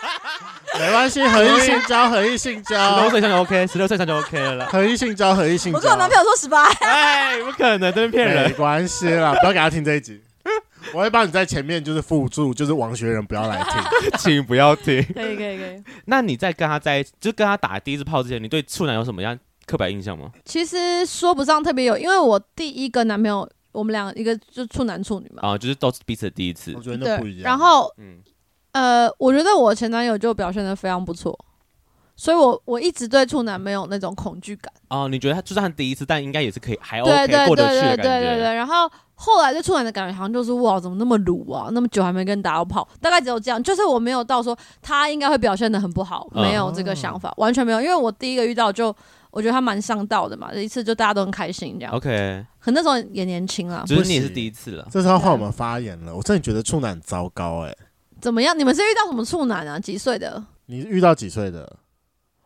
[0.78, 4.66] 没关系，合意性交，合意性交，十六岁以上就 OK，十六岁以上就 OK 了啦。
[4.66, 5.78] 合意性交，合意性交。
[5.78, 6.64] 我跟我男朋友说十八。
[6.80, 8.48] 哎，不可能，真是骗人。
[8.48, 10.20] 没关系啦，不要给他听这一集。
[10.94, 15.02] 我会帮你在前面就是附注，就是王学仁不要来听， 请不要听。
[15.14, 15.82] 可以，可以，可以。
[16.06, 20.30] 那你在跟他在一起，就跟他打第一次炮之前，你对处男有什么样刻板印象吗？
[20.44, 25.50] 其实说不上特别有，因为我第一个男朋友，我们两个一个就处男处女嘛。
[25.50, 26.72] 啊，就是都是彼此的第一次。
[26.74, 27.44] 我觉得那不一样。
[27.44, 28.18] 然后，嗯。
[28.72, 31.36] 呃，我觉得我前男友就表现的非常不错，
[32.16, 34.72] 所以我我一直对处男没有那种恐惧感。
[34.88, 38.02] 哦，你觉得他就算第一次，但应该也是可以还 OK 过得去的感觉。
[38.02, 38.54] 对对对对对对。
[38.54, 41.68] 然后后来对处男的感觉好像就是哇，怎么那么鲁啊？
[41.72, 43.62] 那么久还没跟人打到炮，大概只有这样。
[43.62, 47.80] 就是我没有到说他应该会表现的很不好，没有这个想法，完全没有。
[47.80, 48.94] 因为我第一个遇到就
[49.30, 51.94] 我觉得他蛮上道的嘛，这一次就大家都很开心这样。
[51.94, 52.44] OK。
[52.60, 54.86] 可那时候也年轻啊，就是你也是第一次了。
[54.90, 57.78] 这时候换我们发言了，我真的觉得处男很糟糕哎、欸。
[58.20, 58.58] 怎么样？
[58.58, 59.78] 你们是遇到什么处男啊？
[59.78, 60.44] 几岁的？
[60.66, 61.78] 你遇到几岁的？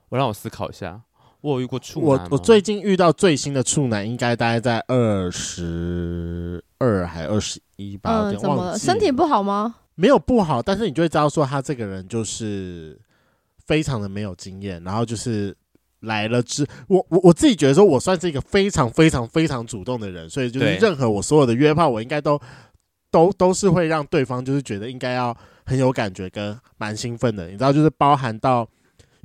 [0.09, 1.01] 我让我思考一下。
[1.41, 2.09] 我有遇过处男。
[2.09, 8.31] 我我最近遇到最新的处男，应该大概在二十二还二十一吧？
[8.31, 8.79] 嗯，怎么了？
[8.79, 9.75] 身体不好吗？
[9.95, 12.99] 没有不好，但是你就会知道说他这个人就是
[13.67, 15.55] 非常的没有经验，然后就是
[16.01, 22.41] 来了之我我我自己觉得说我算是一个非常非常非常主动的人，所以就是任何我所有的约炮，我应该都
[23.11, 25.37] 都都是会让对方就是觉得应该要。
[25.65, 28.69] 很有感觉跟蛮兴奋的，你知道，就是包含到，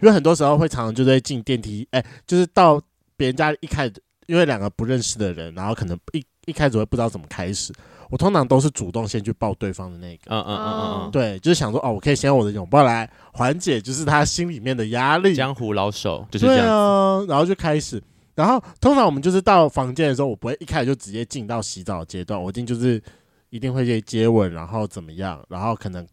[0.01, 2.81] 因为很多时候会常常就在进电梯，哎、欸，就是到
[3.17, 3.93] 别人家一开始，
[4.27, 7.73] 因为两个不认识的人，然后可能一一开始会不知道怎么开始，
[8.09, 15.35] 我通常都是主动先去抱对方的那个，嗯嗯嗯嗯，对，就是想说哦，我可以先用我的拥抱来缓解，就是他心里面的压力。
[15.35, 18.01] 江湖老手就是这样，然后就开始，
[18.35, 23.01] 然后通常我们就是到房间的时候，我不会一开始就直接进到洗澡阶段，我一定就是
[23.49, 26.07] 一定会去接吻，然后怎么样，然后可能。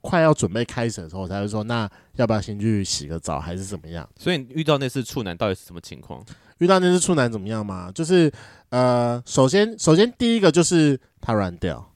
[0.00, 4.08] 快要准备开始的时候，我才会说，那要不要先去洗个澡，还是怎么样？
[4.18, 6.24] 所以你遇到那次处男到底是什么情况？
[6.58, 7.90] 遇到那次处男怎么样吗？
[7.94, 8.30] 就是
[8.70, 11.92] 呃，首先首先第一个就是他软屌。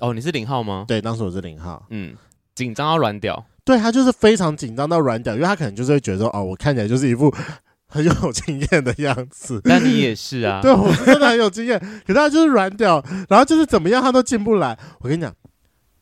[0.00, 0.84] 哦，你是零号吗？
[0.88, 1.84] 对，当时我是零号。
[1.90, 2.16] 嗯，
[2.54, 3.44] 紧张到软屌。
[3.64, 7.32] 对，他就是非常紧张到软屌，因为他可能就是会觉得说，哦，我看起来就是一副
[7.86, 9.60] 很有经验的样子。
[9.64, 10.60] 但你也是啊。
[10.64, 14.78] 对，我是真的很有经验，可是他就是软屌，然后就是怎么样他都进不来。
[15.00, 15.34] 我跟你讲。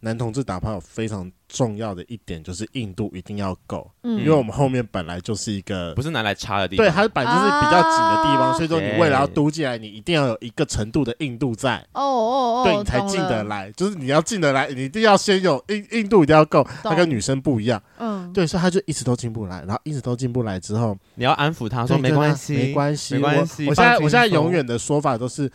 [0.00, 25.50] 男同志打炮有非常重要的一点就是硬度一定要够，嗯，因为我们后面本来就是一个不是拿来插的地方，对，它本来就是比较紧的地方，啊、所以说你为了要嘟进来，你一定要有一个程度的硬度在，哦哦哦，对你才进得来，就是你要进得来，你一定要先有硬硬度一定要够，它跟女生不一样，嗯，对，所以他就一直都进不来，然后一直都进不来之后，你要安抚他说没关系，没关系，没关系，我，我现在我现在永远的说法都是。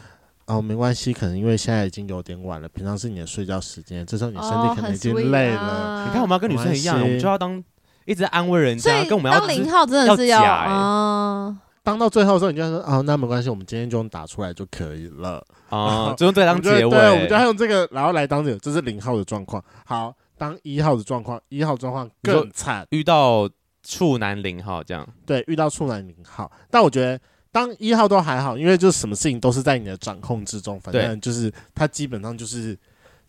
[0.46, 5.58] 哦，没关系，可能因为现在已经有点晚了，平常是你的睡觉时间，这时候你身体可能已经累了。
[5.58, 7.64] 哦啊、你看，我们要跟女生一样，我们就要当
[8.06, 15.42] 一直安慰人家，跟我们要当零号真的是要，要假、欸哦、当到最后的时候，你就说哦，那没关系，我们今天就用打出来就可以了。
[15.70, 19.64] 哦，就用这个当结尾，对，我们就要用这个，然后来当这个，这是零号的状况。
[19.86, 23.50] 好，当一号的状况，一号状况更惨，遇到
[23.82, 25.08] 处男零号这样。
[25.26, 27.18] 对，遇到处男零号，但我觉得。
[27.54, 32.76] 当一号都还好，因为就是什么事情都是在你的掌控之中，反正就是他基本上就是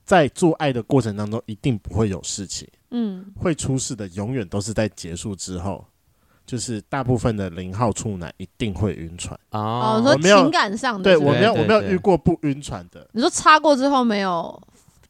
[0.03, 5.85] 在做爱的过程当中一定不会有事情，嗯，会出事的永远都是在结束之后，
[6.47, 9.39] 就是大部分的零号处男一定会晕船。
[9.51, 14.59] 哦，说情感上的，对我没有我没有遇过不晕船的，你说擦过之后没有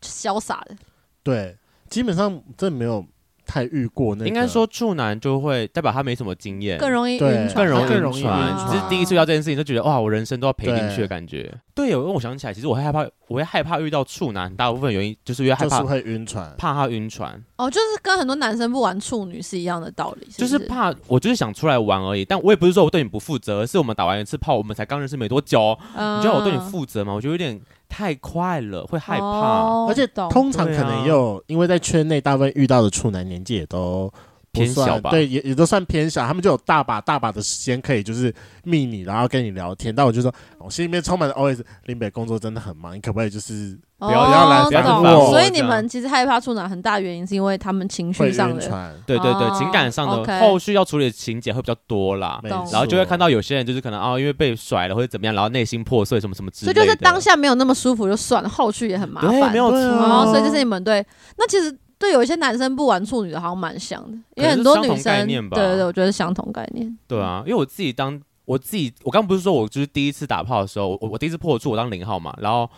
[0.03, 0.77] 潇洒的，
[1.23, 1.57] 对，
[1.89, 3.07] 基本上真的没有。
[3.47, 8.57] 太遇过那个，应该说处男就会代表他没什么经验，更容易晕船，更容易晕船。
[8.69, 11.53] 只是第一次遇到这件事情，就觉得哇，我人生都要赔进去的感觉。
[11.75, 17.43] 对，因为我想起来，其实我会害怕，我会害怕遇到处男，大部分原因就是因为害怕会晕船，怕他晕船。
[17.57, 22.25] 哦，就是跟很多男生不玩处女是一样的道理，就是怕我就是想出来玩而已。
[22.25, 27.13] 但我也不是说我对你不负责，而是我们打完一次炮，我们才刚认识没多久，你觉得我对你负责吗？
[27.13, 27.61] 我觉得有点。
[27.95, 34.13] 太快了，会害怕，哦、而且通常可能也有，因为在圈内大部分遇到的处男年纪也都
[34.55, 39.95] 偏小吧，对，也也都算偏小，他们就有大把大把的时间可以就是密你，然后跟你聊天。
[39.95, 43.79] 但我就说，我心里面充满了 always 林北工作真的很忙，你可不可以就是？
[43.97, 45.31] 不要不要来烦我。
[45.31, 52.39] 所以你们其实害怕处男很大原因是因为他们情绪上的，对对对，情感上的后续要处理的情节会比较多啦。
[52.43, 56.75] 然后就会看到有些人就是可能哦，因为被甩了或者怎么样，然后内心破碎什么什么之类的。
[56.75, 59.31] 所以就是当下没有那么舒服就算了，后续也很麻烦。
[59.31, 60.27] 对，没有错。
[60.27, 61.07] 所以这是你们对。
[61.39, 61.75] 那其实
[62.05, 66.99] 对有一些男生不玩处女的，好像蛮像的，因为很多女生对对对，我觉得是相同概念。
[67.09, 72.69] 对啊，因为我自己当我自己，我刚不是说我就是第一次打炮的时候，我我第一次破处，我当零号嘛，然后。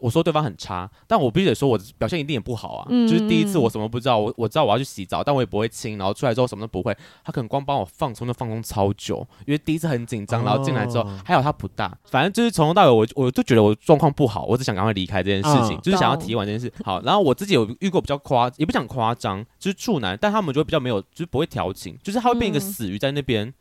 [0.00, 2.86] 我说对方很差，但我必须得说，我表现一定也不好啊。
[2.90, 6.96] 嗯、就是第一次我什么不知道，我我知道我要去洗澡，但我也不会亲，然后出来之后什么都不会。
[7.24, 16.72] 他可能光帮我放松就放松超久，因为第一次很紧张，然后进来之后、哦、还好他不大，反正就是从头到尾我我就觉得我状况不好，我只想赶快离开这件事情，哦、就是想要提完这件事。
[16.84, 23.46] 好，然后我自己有遇过比较夸， 也不想夸张，就是处男，但他们就会比较没有，就是不会调情，就是他会变一个死鱼在那边。
[23.46, 23.54] 嗯、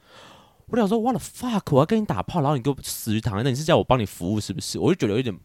[0.68, 4.80] 我想说，what the fuck，我要跟你打炮，然后你给我死鱼躺在那，你是叫我帮你服务是不是？
[4.80, 5.38] 我就觉得有点。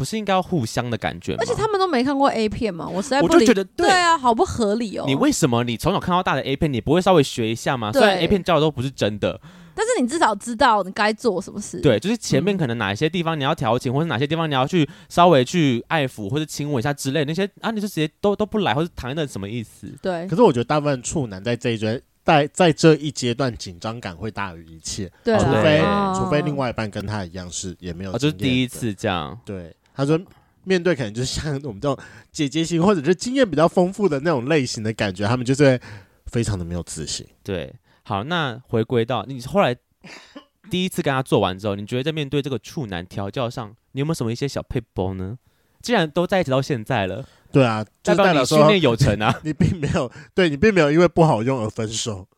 [0.00, 1.40] 不是应该要互相的感觉吗？
[1.40, 2.88] 而且他们都没看过 A 片嘛？
[2.88, 5.04] 我实在不我就觉得对，对啊，好不合理哦。
[5.06, 7.92] 你为什么你从小看到大的 A 片，你不会稍微学一下吗？
[7.92, 9.38] 对虽然 A 片教的都不是真的，
[9.74, 11.82] 但是你至少知道你该做什么事。
[11.82, 19.86] 对，就是前面可能哪一些地方你要调情，嗯、或者哪些地方你要去稍微去爱抚或者亲吻一下之类那些啊，你就直接都都不来，或者躺在那什么意思？
[20.00, 20.26] 对。
[20.26, 25.32] 可是我觉得大部分处男在这一阶在在这一阶段紧张感会大于一切，除
[25.62, 29.36] 非对除非另外一半跟他一样是也没有、啊，就是第一次这样。
[29.44, 30.20] 对，他说。
[30.62, 31.98] 面对可能就是像我们这种
[32.30, 35.80] 姐姐型或者是经验比较丰富的那种类型的感觉，他们就是会
[36.26, 37.26] 非常的没有自信。
[37.42, 39.74] 对，好，那回归到你后来
[40.70, 45.38] 第一次跟他做完之后，你觉得在面对这个处男调教上，你有没有什么一些小撇步呢？
[45.80, 52.28] 既然都在一起到现在了，对啊，就代表训练有成啊， 你并没有对你并没有因为不好用而分手。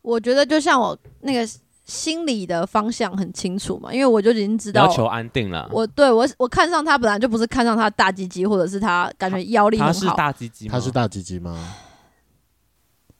[0.00, 1.44] 我觉得就像我那个。
[1.84, 5.68] 心理的方向很清楚嘛，因为我就已经知道要求安定了。
[5.70, 9.92] 我对我我看上他本来就不是看上他大鸡鸡，或者是他感觉腰力很好。
[9.92, 10.72] 他是大鸡鸡吗？
[10.72, 11.74] 他是大鸡鸡吗？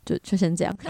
[0.05, 0.75] 就就先这样。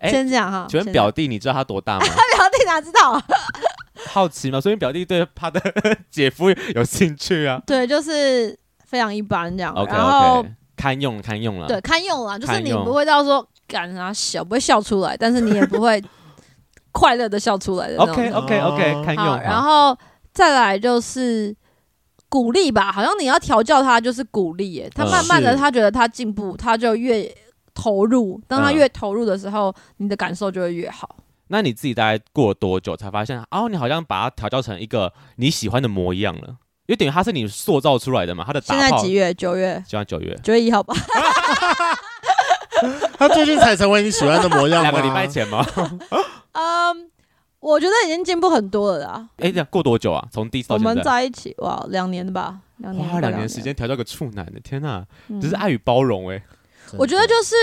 [0.08, 0.66] 先这样哈。
[0.70, 2.06] 请问表弟，你知道他多大吗？
[2.06, 3.22] 他 表弟哪知道？
[4.06, 4.60] 好奇吗？
[4.60, 5.60] 所以表弟对他的
[6.10, 7.60] 姐夫有兴趣啊？
[7.66, 9.74] 对，就是非常一般这样。
[9.74, 11.66] OK OK，堪用堪用了。
[11.68, 13.46] 对，堪用了，就是你不会到说。
[13.68, 16.02] 敢啊，笑不会笑出来，但是你也不会
[16.90, 17.98] 快乐的笑出来的。
[17.98, 19.38] OK OK OK，堪用。
[19.40, 19.96] 然后
[20.32, 21.54] 再来就是
[22.28, 27.32] 鼓励吧，好像你要调教他就是鼓励耶，他慢慢的他觉得他进步，他就越
[27.74, 28.40] 投入。
[28.48, 31.16] 当他越投入的时候，你的感受就会越好。
[31.48, 36.56] 那你自己大概过了多久才发现哦，你好像把他调教成一个你喜欢的模样了？
[36.86, 39.32] 因为等于他是你塑造出来的嘛，他的现在几月？
[39.34, 39.82] 九月？
[39.86, 40.38] 现在九月？
[40.42, 40.94] 九月一号吧。
[43.18, 44.90] 他最近才成为你喜欢的模样吗？
[44.90, 45.64] 两个礼拜前吗？
[46.52, 47.10] 嗯，
[47.60, 49.28] 我觉得已经进步很多了啦。
[49.38, 50.26] 哎，这样过多久啊？
[50.30, 53.08] 从第一次我们在一起哇，两年吧，两年。
[53.08, 55.04] 花两年时间调教个处男的，天哪，
[55.40, 56.42] 这是爱与包容哎。
[56.96, 57.54] 我觉得就是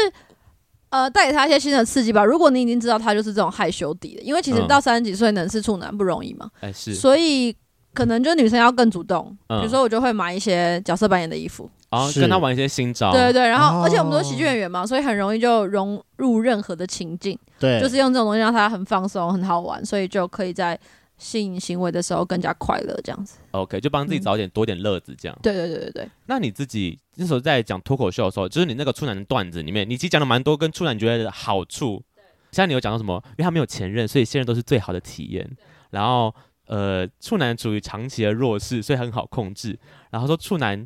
[0.90, 2.24] 呃，带给他一些新的刺激吧。
[2.24, 6.50] 如果你已经知道他就是这种害羞底的，因为其实到三十几岁能是处男不容易嘛。
[6.62, 6.94] 哎，是。
[6.94, 7.56] 所以
[7.94, 11.70] 可能就女生要更主动，比如说我就会买一些角色扮演的衣服。
[11.96, 20.80] 然后跟他玩一些新招，对对对，然后而且我们都是喜剧演员嘛，所以很容易就融入任何的情境，对，就是用这种东西让他很放松、很好玩，所以就可以在
[21.18, 23.38] 性行为的时候更加快乐，这样子。
[23.52, 25.40] OK，就帮自己找点多点乐子，这样。
[25.42, 26.10] 对对对对对。
[26.26, 32.04] 那你自己那时候在讲脱口秀的时候，就是你那个处男的段子里面，你其实讲了蛮多跟处男觉得的好处。
[32.52, 33.22] 像你有讲到什么？
[33.30, 35.50] 因为他没有前任，所以现任都是最好的体验。
[35.92, 36.34] 然后
[36.68, 39.80] 呃，处男处于长期的弱势，所以很好控制。
[40.12, 40.86] 然后说处男。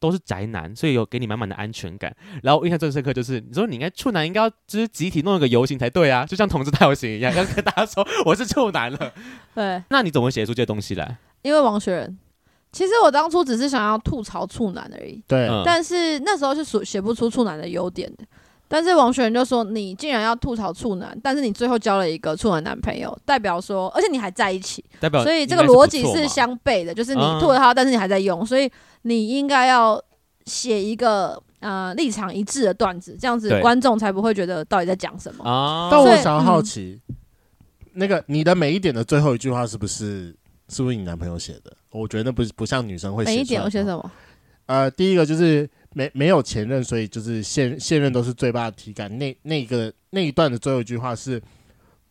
[0.00, 2.14] 都是宅男，所以有给你满满的安全感。
[2.42, 9.12] 然后我印象最深刻就是，你说你应该处男应该要就是集体弄一个游行才对啊，就像同志大游行一样，要跟大家说我是处男了。
[9.54, 11.16] 对，那你怎么会写出这些东西来？
[11.42, 12.18] 因为王学仁，
[12.72, 15.22] 其实我当初只是想要吐槽处男而已。
[15.26, 18.24] 对，但是那时候是写写不出处男的优点的。
[18.70, 28.70] 但是王学仁就说：“你竟然要吐槽处男，但是你最后交了一个处男男朋友，代表说，而且你还在一起，代表所以这个逻辑是相悖的，就是你吐了他，但是你还在用，所以
[29.02, 30.02] 你应该要
[30.46, 35.88] 写一个呃立场一致的段子，这样子观众才不会觉得到底在讲什么。
[35.90, 37.00] 但我想要好奇，
[37.92, 40.36] 那个你的每一点的最后一句话是不是
[40.68, 41.76] 是不是你男朋友写的？
[41.90, 43.30] 我觉得那不是不像女生会写。
[43.30, 44.10] 每一点我写什么？
[44.66, 49.18] 呃，第一个就是。”没没有前任，所以就是现现任都是最棒的体感。
[49.18, 51.42] 那那个那一段的最后一句话是。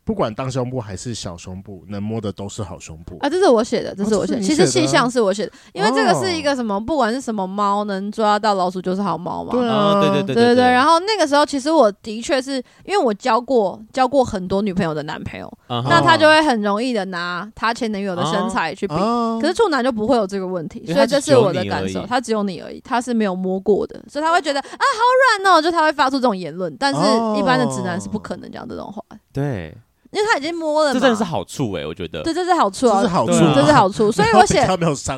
[0.08, 3.28] 不管大胸部还是小胸部，能摸的都是好胸部啊！
[3.28, 4.40] 这是我写的，这是我写的。
[4.40, 6.80] 其实细项是我写的，因为这个是一个什么？
[6.80, 9.52] 不管是什么猫，能抓到老鼠就是好猫嘛。
[9.52, 10.64] 对啊，对对对对对。
[10.64, 12.54] 然后那个时候，其实我的确是
[12.86, 18.96] 因为我交过交过很多女朋友的男朋友，那他就会很容易的拿他前男友的身材去比。
[19.42, 22.06] 可是处男就不会有这个问题，所以这是我的感受。
[22.06, 26.74] 他只有你而已，他是没有摸过的，所以他会觉得啊好软哦，就他会发出这种言论。
[26.80, 27.02] 但是
[27.38, 29.04] 一般的直男是不可能讲这种话。
[29.34, 29.76] 对。
[30.18, 32.24] 因为他已经摸了，这真的是好处哎，我觉得。
[32.24, 34.12] 对，这是好处啊，这是好处，这是好处。
[34.12, 34.68] 所以我 写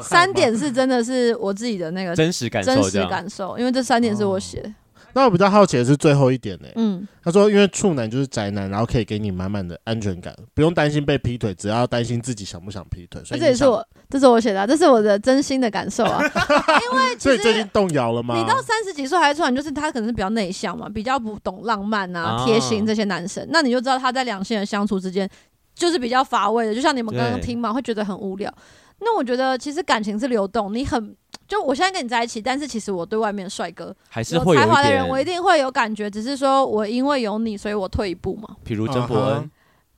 [0.03, 3.57] 三点是真的是我自己的那个真实感受，真实感受。
[3.57, 4.69] 因为这三点是我写的。
[5.13, 6.67] 那我比较好奇的是最后一点呢。
[6.75, 13.21] 嗯，他说因为处男就是宅男，然后可以给你满满的安全感，不用担心被劈腿，只要担心自己想不想劈腿。
[13.23, 16.21] 所以这也是我，这是我写的，这是我的真心的感受啊。
[16.23, 18.35] 因为所以最近动摇了吗？
[18.37, 25.29] 你到三十几岁还处男，就是他可能是比较内向嘛，比较不懂浪漫啊、贴心这些男生，那你就知道他在两性的相处之间。
[25.75, 28.53] 就是比较乏味的，就像你们刚刚听嘛，会觉得很无聊。
[28.99, 31.15] 那我觉得其实感情是流动，你很
[31.47, 38.55] 就我现在跟你在一起，但是其实我对外面帅哥还是会有才华的人，我一定会有感觉，只是说我因为有你，所以我退一步嘛。
[38.63, 39.51] 比如曾博恩，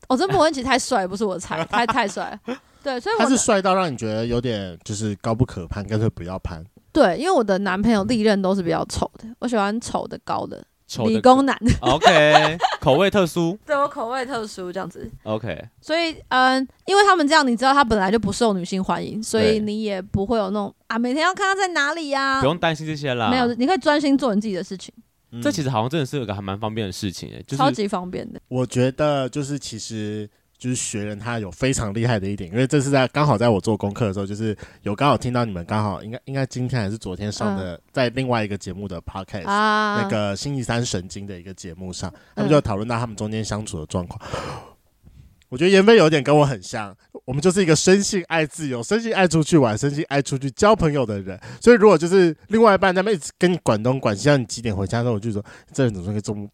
[0.08, 2.40] 哦，曾博恩其实太帅，不是我的菜， 太太帅。
[2.84, 6.64] 对，所以他是帅到让你觉得有点就是高不可攀，干脆不要攀。
[6.92, 10.64] 对，因为我的男朋友历任都是比较丑的，我喜欢丑的高的。
[11.08, 24.94] 理工男， OK，口味特殊，对我口味特殊这样子，OK，所以嗯，因为他们这样，你知道他本来就不受女性欢迎，所以你也不会有那种啊，每天要看他在哪里呀，不用担心这些啦，没有，你可以专心做你自己的事情，
[25.42, 30.30] 这其实好像真的是一个还蛮方便的事情诶，超级方便的，我觉得就是其实。
[30.62, 44.22] 就是学人，他有非常厉害的一点，因为这是在刚好在我做功课的时候，就是有刚好听到你们刚好应该应该今天还是昨天上的，在另外一个节目的 podcast，那个星期三神经的一个节目上，他们就讨论到他们中间相处的状况。
[45.50, 46.96] 我觉得妍飞有点跟我很像，
[47.26, 51.40] 我们就是一个生性爱自由、生性爱出去玩、生性爱出去交朋友的人。
[51.60, 55.44] 所以如果就是另外一半在那边一直跟你管东管西，让你几点回家的时候，我就说
[55.74, 56.48] 这人怎么可以这么。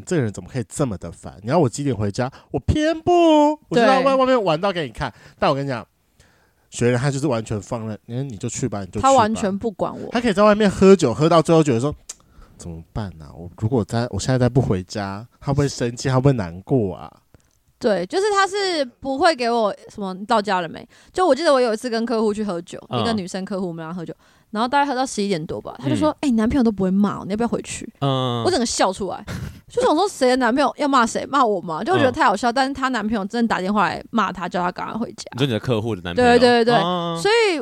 [0.00, 1.38] 你这个人怎么可以这么的烦？
[1.42, 2.30] 你要我几点回家？
[2.50, 5.12] 我偏不，我就在外外面玩到给你看。
[5.38, 5.86] 但我跟你讲，
[6.70, 9.08] 学人他就是完全放任，你说你就去吧，你就去吧。
[9.08, 11.94] 他完全不管我，他可以在外面喝酒，喝到最后觉得说
[12.56, 13.32] 怎么办呢、啊？
[13.36, 16.08] 我如果在我现在再不回家，他会不会生气？
[16.08, 17.12] 他会不会难过啊？
[17.78, 20.12] 对，就是他是不会给我什么。
[20.14, 20.86] 你到家了没？
[21.12, 24.14] 就我记得我有一次跟客户去喝酒，嗯、一个女生客户，我们俩喝酒。
[24.50, 29.24] 然后大概喝到十一点多吧，他就说：“哎、你男朋友都不会骂，你要不要回去？”嗯，我整个笑出来，
[29.68, 31.24] 就想说谁的男朋友要骂谁？
[31.26, 31.84] 骂我吗？
[31.84, 32.50] 就觉得太好笑。
[32.50, 35.24] 嗯、但是她男朋友真的打电话来骂她，叫她赶快回家。
[35.38, 36.30] 就你的客户的男朋友？
[36.38, 36.74] 对对对
[37.20, 37.60] 所以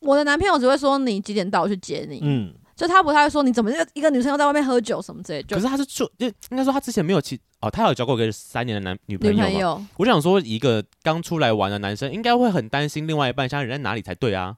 [0.00, 2.20] 我的男朋友只会说你几点到，我去接你。
[2.22, 5.42] 嗯，就他不太会说你怎么一个女生要在外面喝酒什么之类。
[5.42, 9.34] 可是他是说，就应该说他之前没有其哦，他有交过一个三年的男女朋友。
[9.34, 14.56] 女朋友，我想说，一个刚出来玩的男生应该会很担心另外一半现在人在哪里才对啊。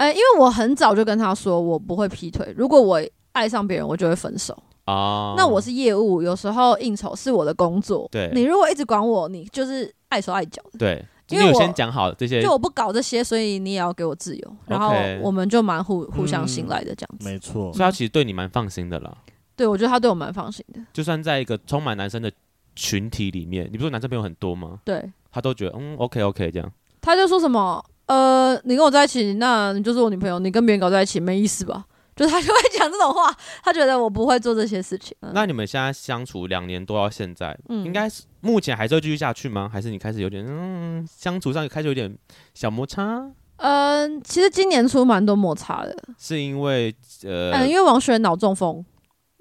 [0.00, 2.98] 哎、欸，因为我很早就跟他说我不会劈腿，如果我
[3.32, 4.56] 爱上别人，我就会分手。
[4.86, 8.08] 啊，那我是业务，有时候应酬是我的工作。
[8.10, 10.78] 对，你如果一直管我，你就是碍手碍脚的。
[10.78, 11.04] 对。
[11.28, 14.92] 因为我先讲好这些，就我不搞这些，所以你也要给我自由，然后
[15.22, 17.28] 我们就蛮互互相信赖的这样子。
[17.28, 19.16] 嗯、没错，所以他其实对你蛮放心的啦。
[19.54, 20.80] 对，我觉得他对我蛮放心的。
[20.92, 22.32] 就算在一个充满男生的
[22.74, 24.80] 群体里面，你不是说男生朋友很多吗？
[24.84, 26.68] 对，他都觉得嗯，OK OK 这样。
[27.00, 27.80] 他就说什么
[28.10, 31.84] 呃，你跟我在一起，那你就是我女朋友，你跟别人搞在一起没意思吧？
[32.16, 33.32] 就他就会讲这种话，
[33.62, 35.16] 他觉得我不会做这些事情。
[35.20, 39.70] 嗯、那你们现在相处两年多到现在，嗯、应该是目前还是会继续下去吗？
[39.72, 42.12] 还是你开始有点嗯，相处上开始有点
[42.52, 43.24] 小摩擦？
[43.58, 46.92] 嗯，其实今年出蛮多摩擦的，是因为
[47.22, 48.84] 呃，嗯，因为王雪脑中风，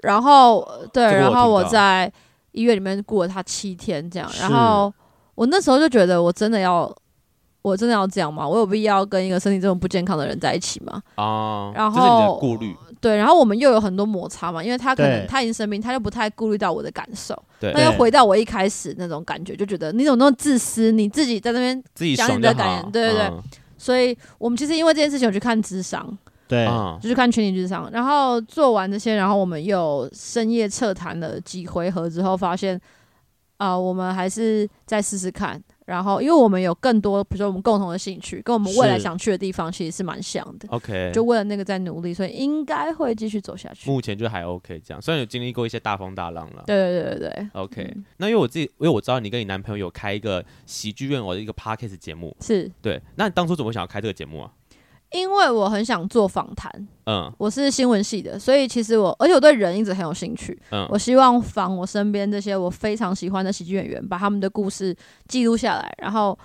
[0.03, 2.09] 然后对，然后我在
[2.51, 4.93] 医院里面过了他七天这样，然后
[5.33, 6.95] 我那时候就觉得我真的要。
[7.61, 8.47] 我真的要这样吗？
[8.47, 11.01] 我有必要跟一个身体这么不健康的人在一起吗？
[11.15, 17.37] 啊，然后顾虑对，然后我们又有很多摩擦嘛，因为他可能他已经生病，他就不太顾虑到我的感受。
[17.59, 20.91] 对，那又回到我一开始那种感觉，就觉得你怎么那么自私？
[20.91, 21.83] 你自己在那边
[22.15, 23.27] 讲你的感言，对对对。
[23.27, 23.43] 嗯、
[23.77, 26.65] 所以我们其实因为这件事情，我去看智商，对，
[27.01, 32.75] 就去看群体智商，然后做完这些，然后我们又深夜彻谈了几回合之后，发现
[33.57, 35.61] 啊、呃，我们还是再试试看。
[35.89, 40.67] 然后，因为我们有更多，比如说我们共同的兴趣，跟我们未来想去的地方，其实是蛮像的。
[40.69, 43.89] OK，就为了那个在努力，所以应该会继续走下去。
[43.89, 46.63] 目前就还 OK，这样虽然有经历过一些大风大浪了。
[46.67, 47.49] 对对对对对。
[47.53, 52.37] OK，、嗯、那因为我自己，因为我知道你跟你男朋友有开一个喜剧院，我的一个 Podcast 节目。
[52.39, 52.69] 是。
[52.83, 54.51] 对，那你当初怎么想要开这个节目啊？
[55.11, 56.71] 因为我很想做访谈，
[57.05, 64.95] 嗯，我是新闻系的，所以其实我，而且我对人一直很有兴趣，嗯，我希望访我身边这些我非常喜欢的喜剧演员，把他们的故事
[65.27, 65.91] 记录下来。
[65.97, 66.37] 然后，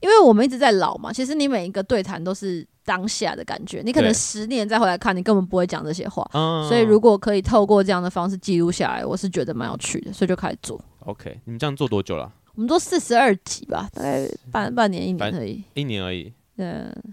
[0.00, 6.24] 因为我们一直在老嘛，其实你每一个对谈都是当下的感觉，你可能十年再回来看，你根本不会讲这些话。
[6.34, 10.80] 嗯，所以如果可以透过这样的方式记录下来，我是觉得蛮有趣的，所以就开始做。
[11.00, 12.30] OK，你们这样做多久了？
[12.54, 16.32] 我们做四十二集吧，大概半半年一年而已，一年而已。
[16.56, 16.66] 对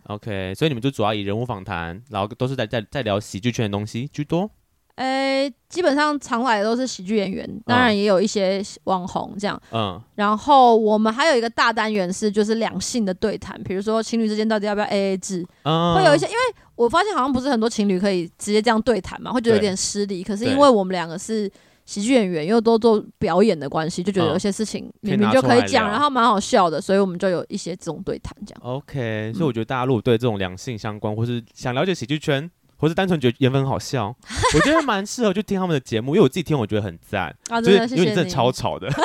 [0.08, 4.50] ，OK，所以你们就主要以人物访谈，然后都是在在在聊喜剧圈的东西居多。
[4.96, 9.60] 诶、欸，基本上常来的都是喜剧演员，当然也有一些网红这样。
[9.72, 16.40] 嗯，然后我们还有一个大单元是就是两性的对谈，比如说情侣之间到底要不要 AA 制，嗯，会有一些，因为
[16.76, 20.24] 我发现好像不是很多情侣可以直接这样对谈嘛，会觉得有点失礼。
[20.24, 21.52] 可是因为我们两个是。
[21.92, 28.62] 喜剧演员又都做表演的关系，就觉得有些事情明明就可以讲，然后蛮好笑的，所以我们就有一些这种对谈这样。
[28.64, 34.16] OK，所以我觉得大家如果对这种两性相关，或是想了解喜剧圈，或是单纯觉得颜粉好笑，
[34.56, 38.88] 我觉得蛮适合去听他们的节目，因为我自己听我觉得很赞，啊，就是因为你真的超吵的。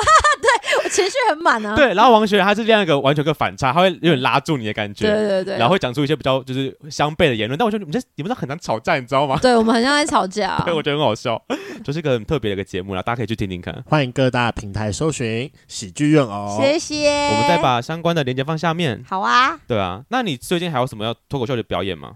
[0.91, 9.37] 情绪很满啊，对，然后王学仁他是这样一个完全个反差，他会有点拉住你的感觉，对对对，然后会讲出一些比较就是相悖的言论，但我觉得你们这你们这很难吵架，你知道吗？
[9.41, 11.41] 对，我们很像在吵架， 对，我觉得很好笑，
[11.83, 22.13] 就是一个很特别的一个节目啦，大家可以去听听看，欢迎各大平台搜寻喜剧院哦，谢谢，我们再把相关的链接放下面，好啊，对啊，那你最近还有什么要脱口秀的表演吗？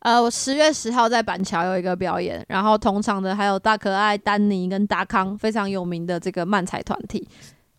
[0.00, 7.26] 呃，我十月十号在板桥有一个表演，然后同场的还有大可爱、丹尼跟达康，非常有名的这个漫才团体。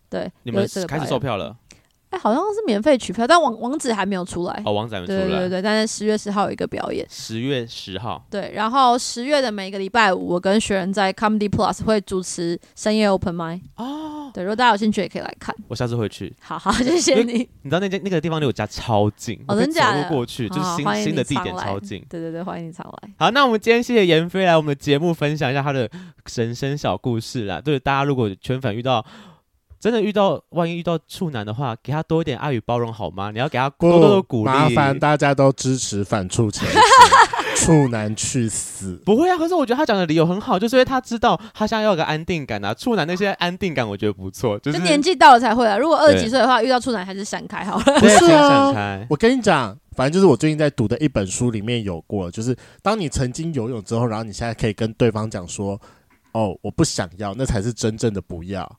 [0.08, 1.56] 对，你们开始售票了？
[2.08, 4.62] 哎、欸，好像是免费取票，但网网址还没有出来。
[4.64, 5.18] 哦，网址还没出来。
[5.18, 7.04] 对对对，但是十月十号有一个表演。
[7.10, 8.24] 十月十号。
[8.30, 13.60] 对，然后十月的每个礼拜五，我跟学人在 Comedy Plus 会主持深夜 Open Mic。
[13.74, 14.30] 哦。
[14.32, 15.52] 对，如果大家有兴趣，也可以来看。
[15.66, 16.32] 我下次会去。
[16.40, 17.32] 好好，谢谢你。
[17.62, 20.04] 你知道那间那个地方离我家超近，哦，真假的？
[20.04, 22.04] 走路过去就是新新的地点，超近。
[22.08, 23.10] 对对对，欢迎你常来。
[23.18, 25.90] 好，那我们今天谢谢妍飞来我们的节目分享一下他的
[26.36, 27.60] 人生小故事啦。
[27.60, 29.04] 对，大家如果圈粉遇到。
[29.78, 33.30] 真的遇到，万一遇到处男的话，给他多一点爱与包容好吗？
[33.30, 34.44] 你要给他多多的鼓励。
[34.44, 36.68] 麻烦大家都支持反处前
[37.56, 39.00] 处男去死！
[39.04, 42.72] 不会啊，可是我觉得他讲的理由很好，就是因为他知道他想要有个安定感啊。
[42.74, 44.58] 处男那些安定感，我觉得不错。
[44.58, 45.76] 就是年纪到了才会啊。
[45.76, 48.00] 如果二十几岁的话，遇到处男还是闪开好了。
[48.00, 55.80] 不是啊，我跟你讲，反正就是我最近在读的一本书里面有过，就是当你曾经游泳之后，然后你现在可以跟对方讲说
[56.32, 58.70] ：“哦，我不想要，那才是真正的不要。”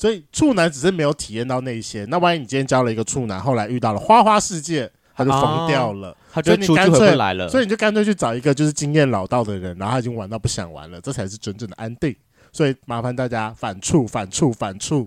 [0.00, 7.46] 所以处男只是没有体验到那些，那万一你今天交了一个处男，后来遇到了花花世界，他就疯掉了，哦、他就出去回不来了。
[7.50, 12.16] 所以你就干脆去找一个就是经验老道的人，然后他已经玩到不想玩了，这才是真正的安定。
[12.50, 15.06] 所以麻烦大家反处反处反处，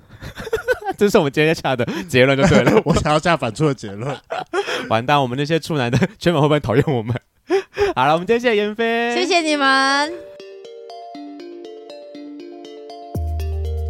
[0.95, 2.79] 这是我们今天下的结论就对了。
[2.85, 4.15] 我想要下反处的结论。
[4.89, 7.19] 完蛋，我们那些处男的圈粉会不会讨厌我们？
[7.95, 10.32] 好了，我们今天谢谢妍飞，谢谢你们。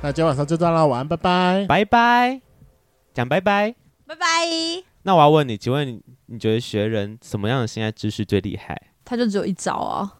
[0.00, 2.40] 那今天晚上就这样了，晚安，拜拜，拜拜，
[3.12, 3.74] 讲拜拜，
[4.06, 4.24] 拜拜。
[5.02, 8.80] 那我要问你，请问你，你觉得学人什么样的性爱知识最厉害？
[9.04, 10.18] 他就只有一招啊，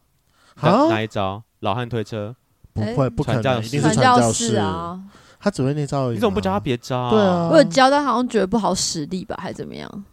[0.60, 1.40] 哪哪一招？
[1.60, 2.34] 老汉推车？
[2.72, 5.00] 不会，不可能，一定是传教士啊。
[5.38, 7.10] 他只会那招而已，你怎么不教他别招？
[7.10, 10.04] 对啊，我有教，但好像觉得不好使力吧，还是怎么样？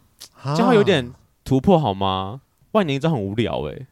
[0.56, 1.12] 这样有点
[1.44, 2.40] 突破好吗？
[2.70, 3.88] 万年一招很无聊哎。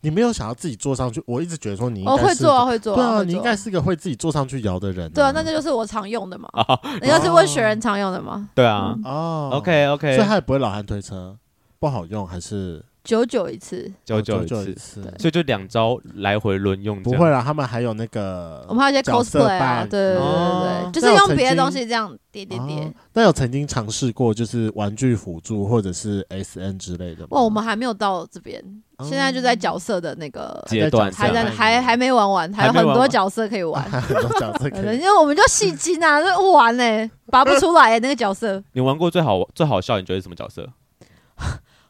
[0.00, 1.22] 你没有想要自己坐上去？
[1.26, 5.10] 我一直觉得说你应该是、哦、会做啊，会做啊，对啊，你应该是个会自己坐上去摇的人、啊。
[5.14, 6.48] 对啊，那这就是我常用的嘛。
[7.00, 8.48] 人家是问雪人常用的吗？
[8.54, 8.94] 对啊。
[8.96, 11.36] 嗯、哦，OK OK，所以他也不会老汉推车，
[11.78, 12.84] 不好用还是？
[13.04, 17.02] 久久一次，九九一次，所以就两招来回轮用。
[17.02, 22.92] 不会啦，他们还有那个，我们还有一些 cosplay 啊，对对对对，就是用别的东西这样叠叠叠。
[23.14, 27.28] 那有曾经尝试过就是玩具辅助或者是 SN 之类的吗？
[27.30, 28.62] 哇，我们还没有到这边，
[29.00, 38.62] 现在就在角色的那个阶段，还在还还没玩完，还有很多角色可以玩，很多角色可以，因为我们就戏精啊，就玩呢，拔不出来那个角色。
[38.72, 40.68] 你玩过最好最好笑，你觉得是什么角色？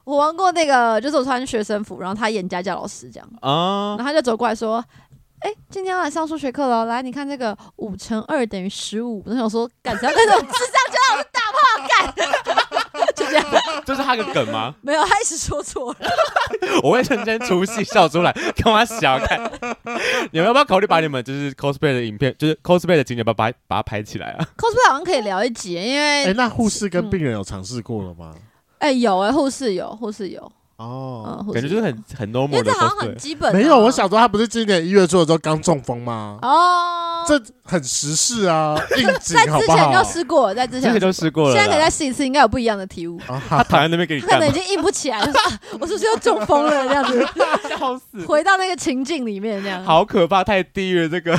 [0.09, 4.83] 我玩过那个，就是我穿学生服，然后他演家教老师这样，啊，然后他就走过来说
[5.41, 11.59] ：“哎、欸，今天要来上数学课了，来，你看这个五乘二等于十五。”我想说，干啥那种智障家教老师打炮
[11.93, 13.45] 干，就这样，
[13.85, 14.75] 这是他个梗吗？
[14.81, 15.99] 没有，他一直说错了。
[16.83, 19.39] 我会瞬间出戏笑出来，跟我小看。
[20.33, 28.35] 你们要不要考虑把你们就是 cosplay 的影片，就是 cosplay 的景点，把把把它拍起来啊？cosplay 好像可以聊一集，因为哎、欸，那护士跟病人有尝试过了吗？
[28.79, 30.41] 嗯哎、欸，有哎、欸，护士有，护士有
[30.77, 33.53] 哦，嗯、感觉就是很很 normal 的，这好像很基本、啊。
[33.53, 36.39] 没有，我想说他不是今年一月做的时候刚中风吗？
[36.41, 39.61] 哦，这很时事啊，应 景好好？
[39.61, 43.19] 在之前就试过，在之前就试过了，现在可以再试一次，应该有不一样的体悟。
[43.27, 45.33] 啊、他躺在那边给你，可能已经硬不起来了，
[45.81, 46.87] 我是不是又中风了？
[46.87, 47.27] 这样子，
[47.69, 51.37] 笑死，回到那个情境里面，这样好可怕，太地狱了这个。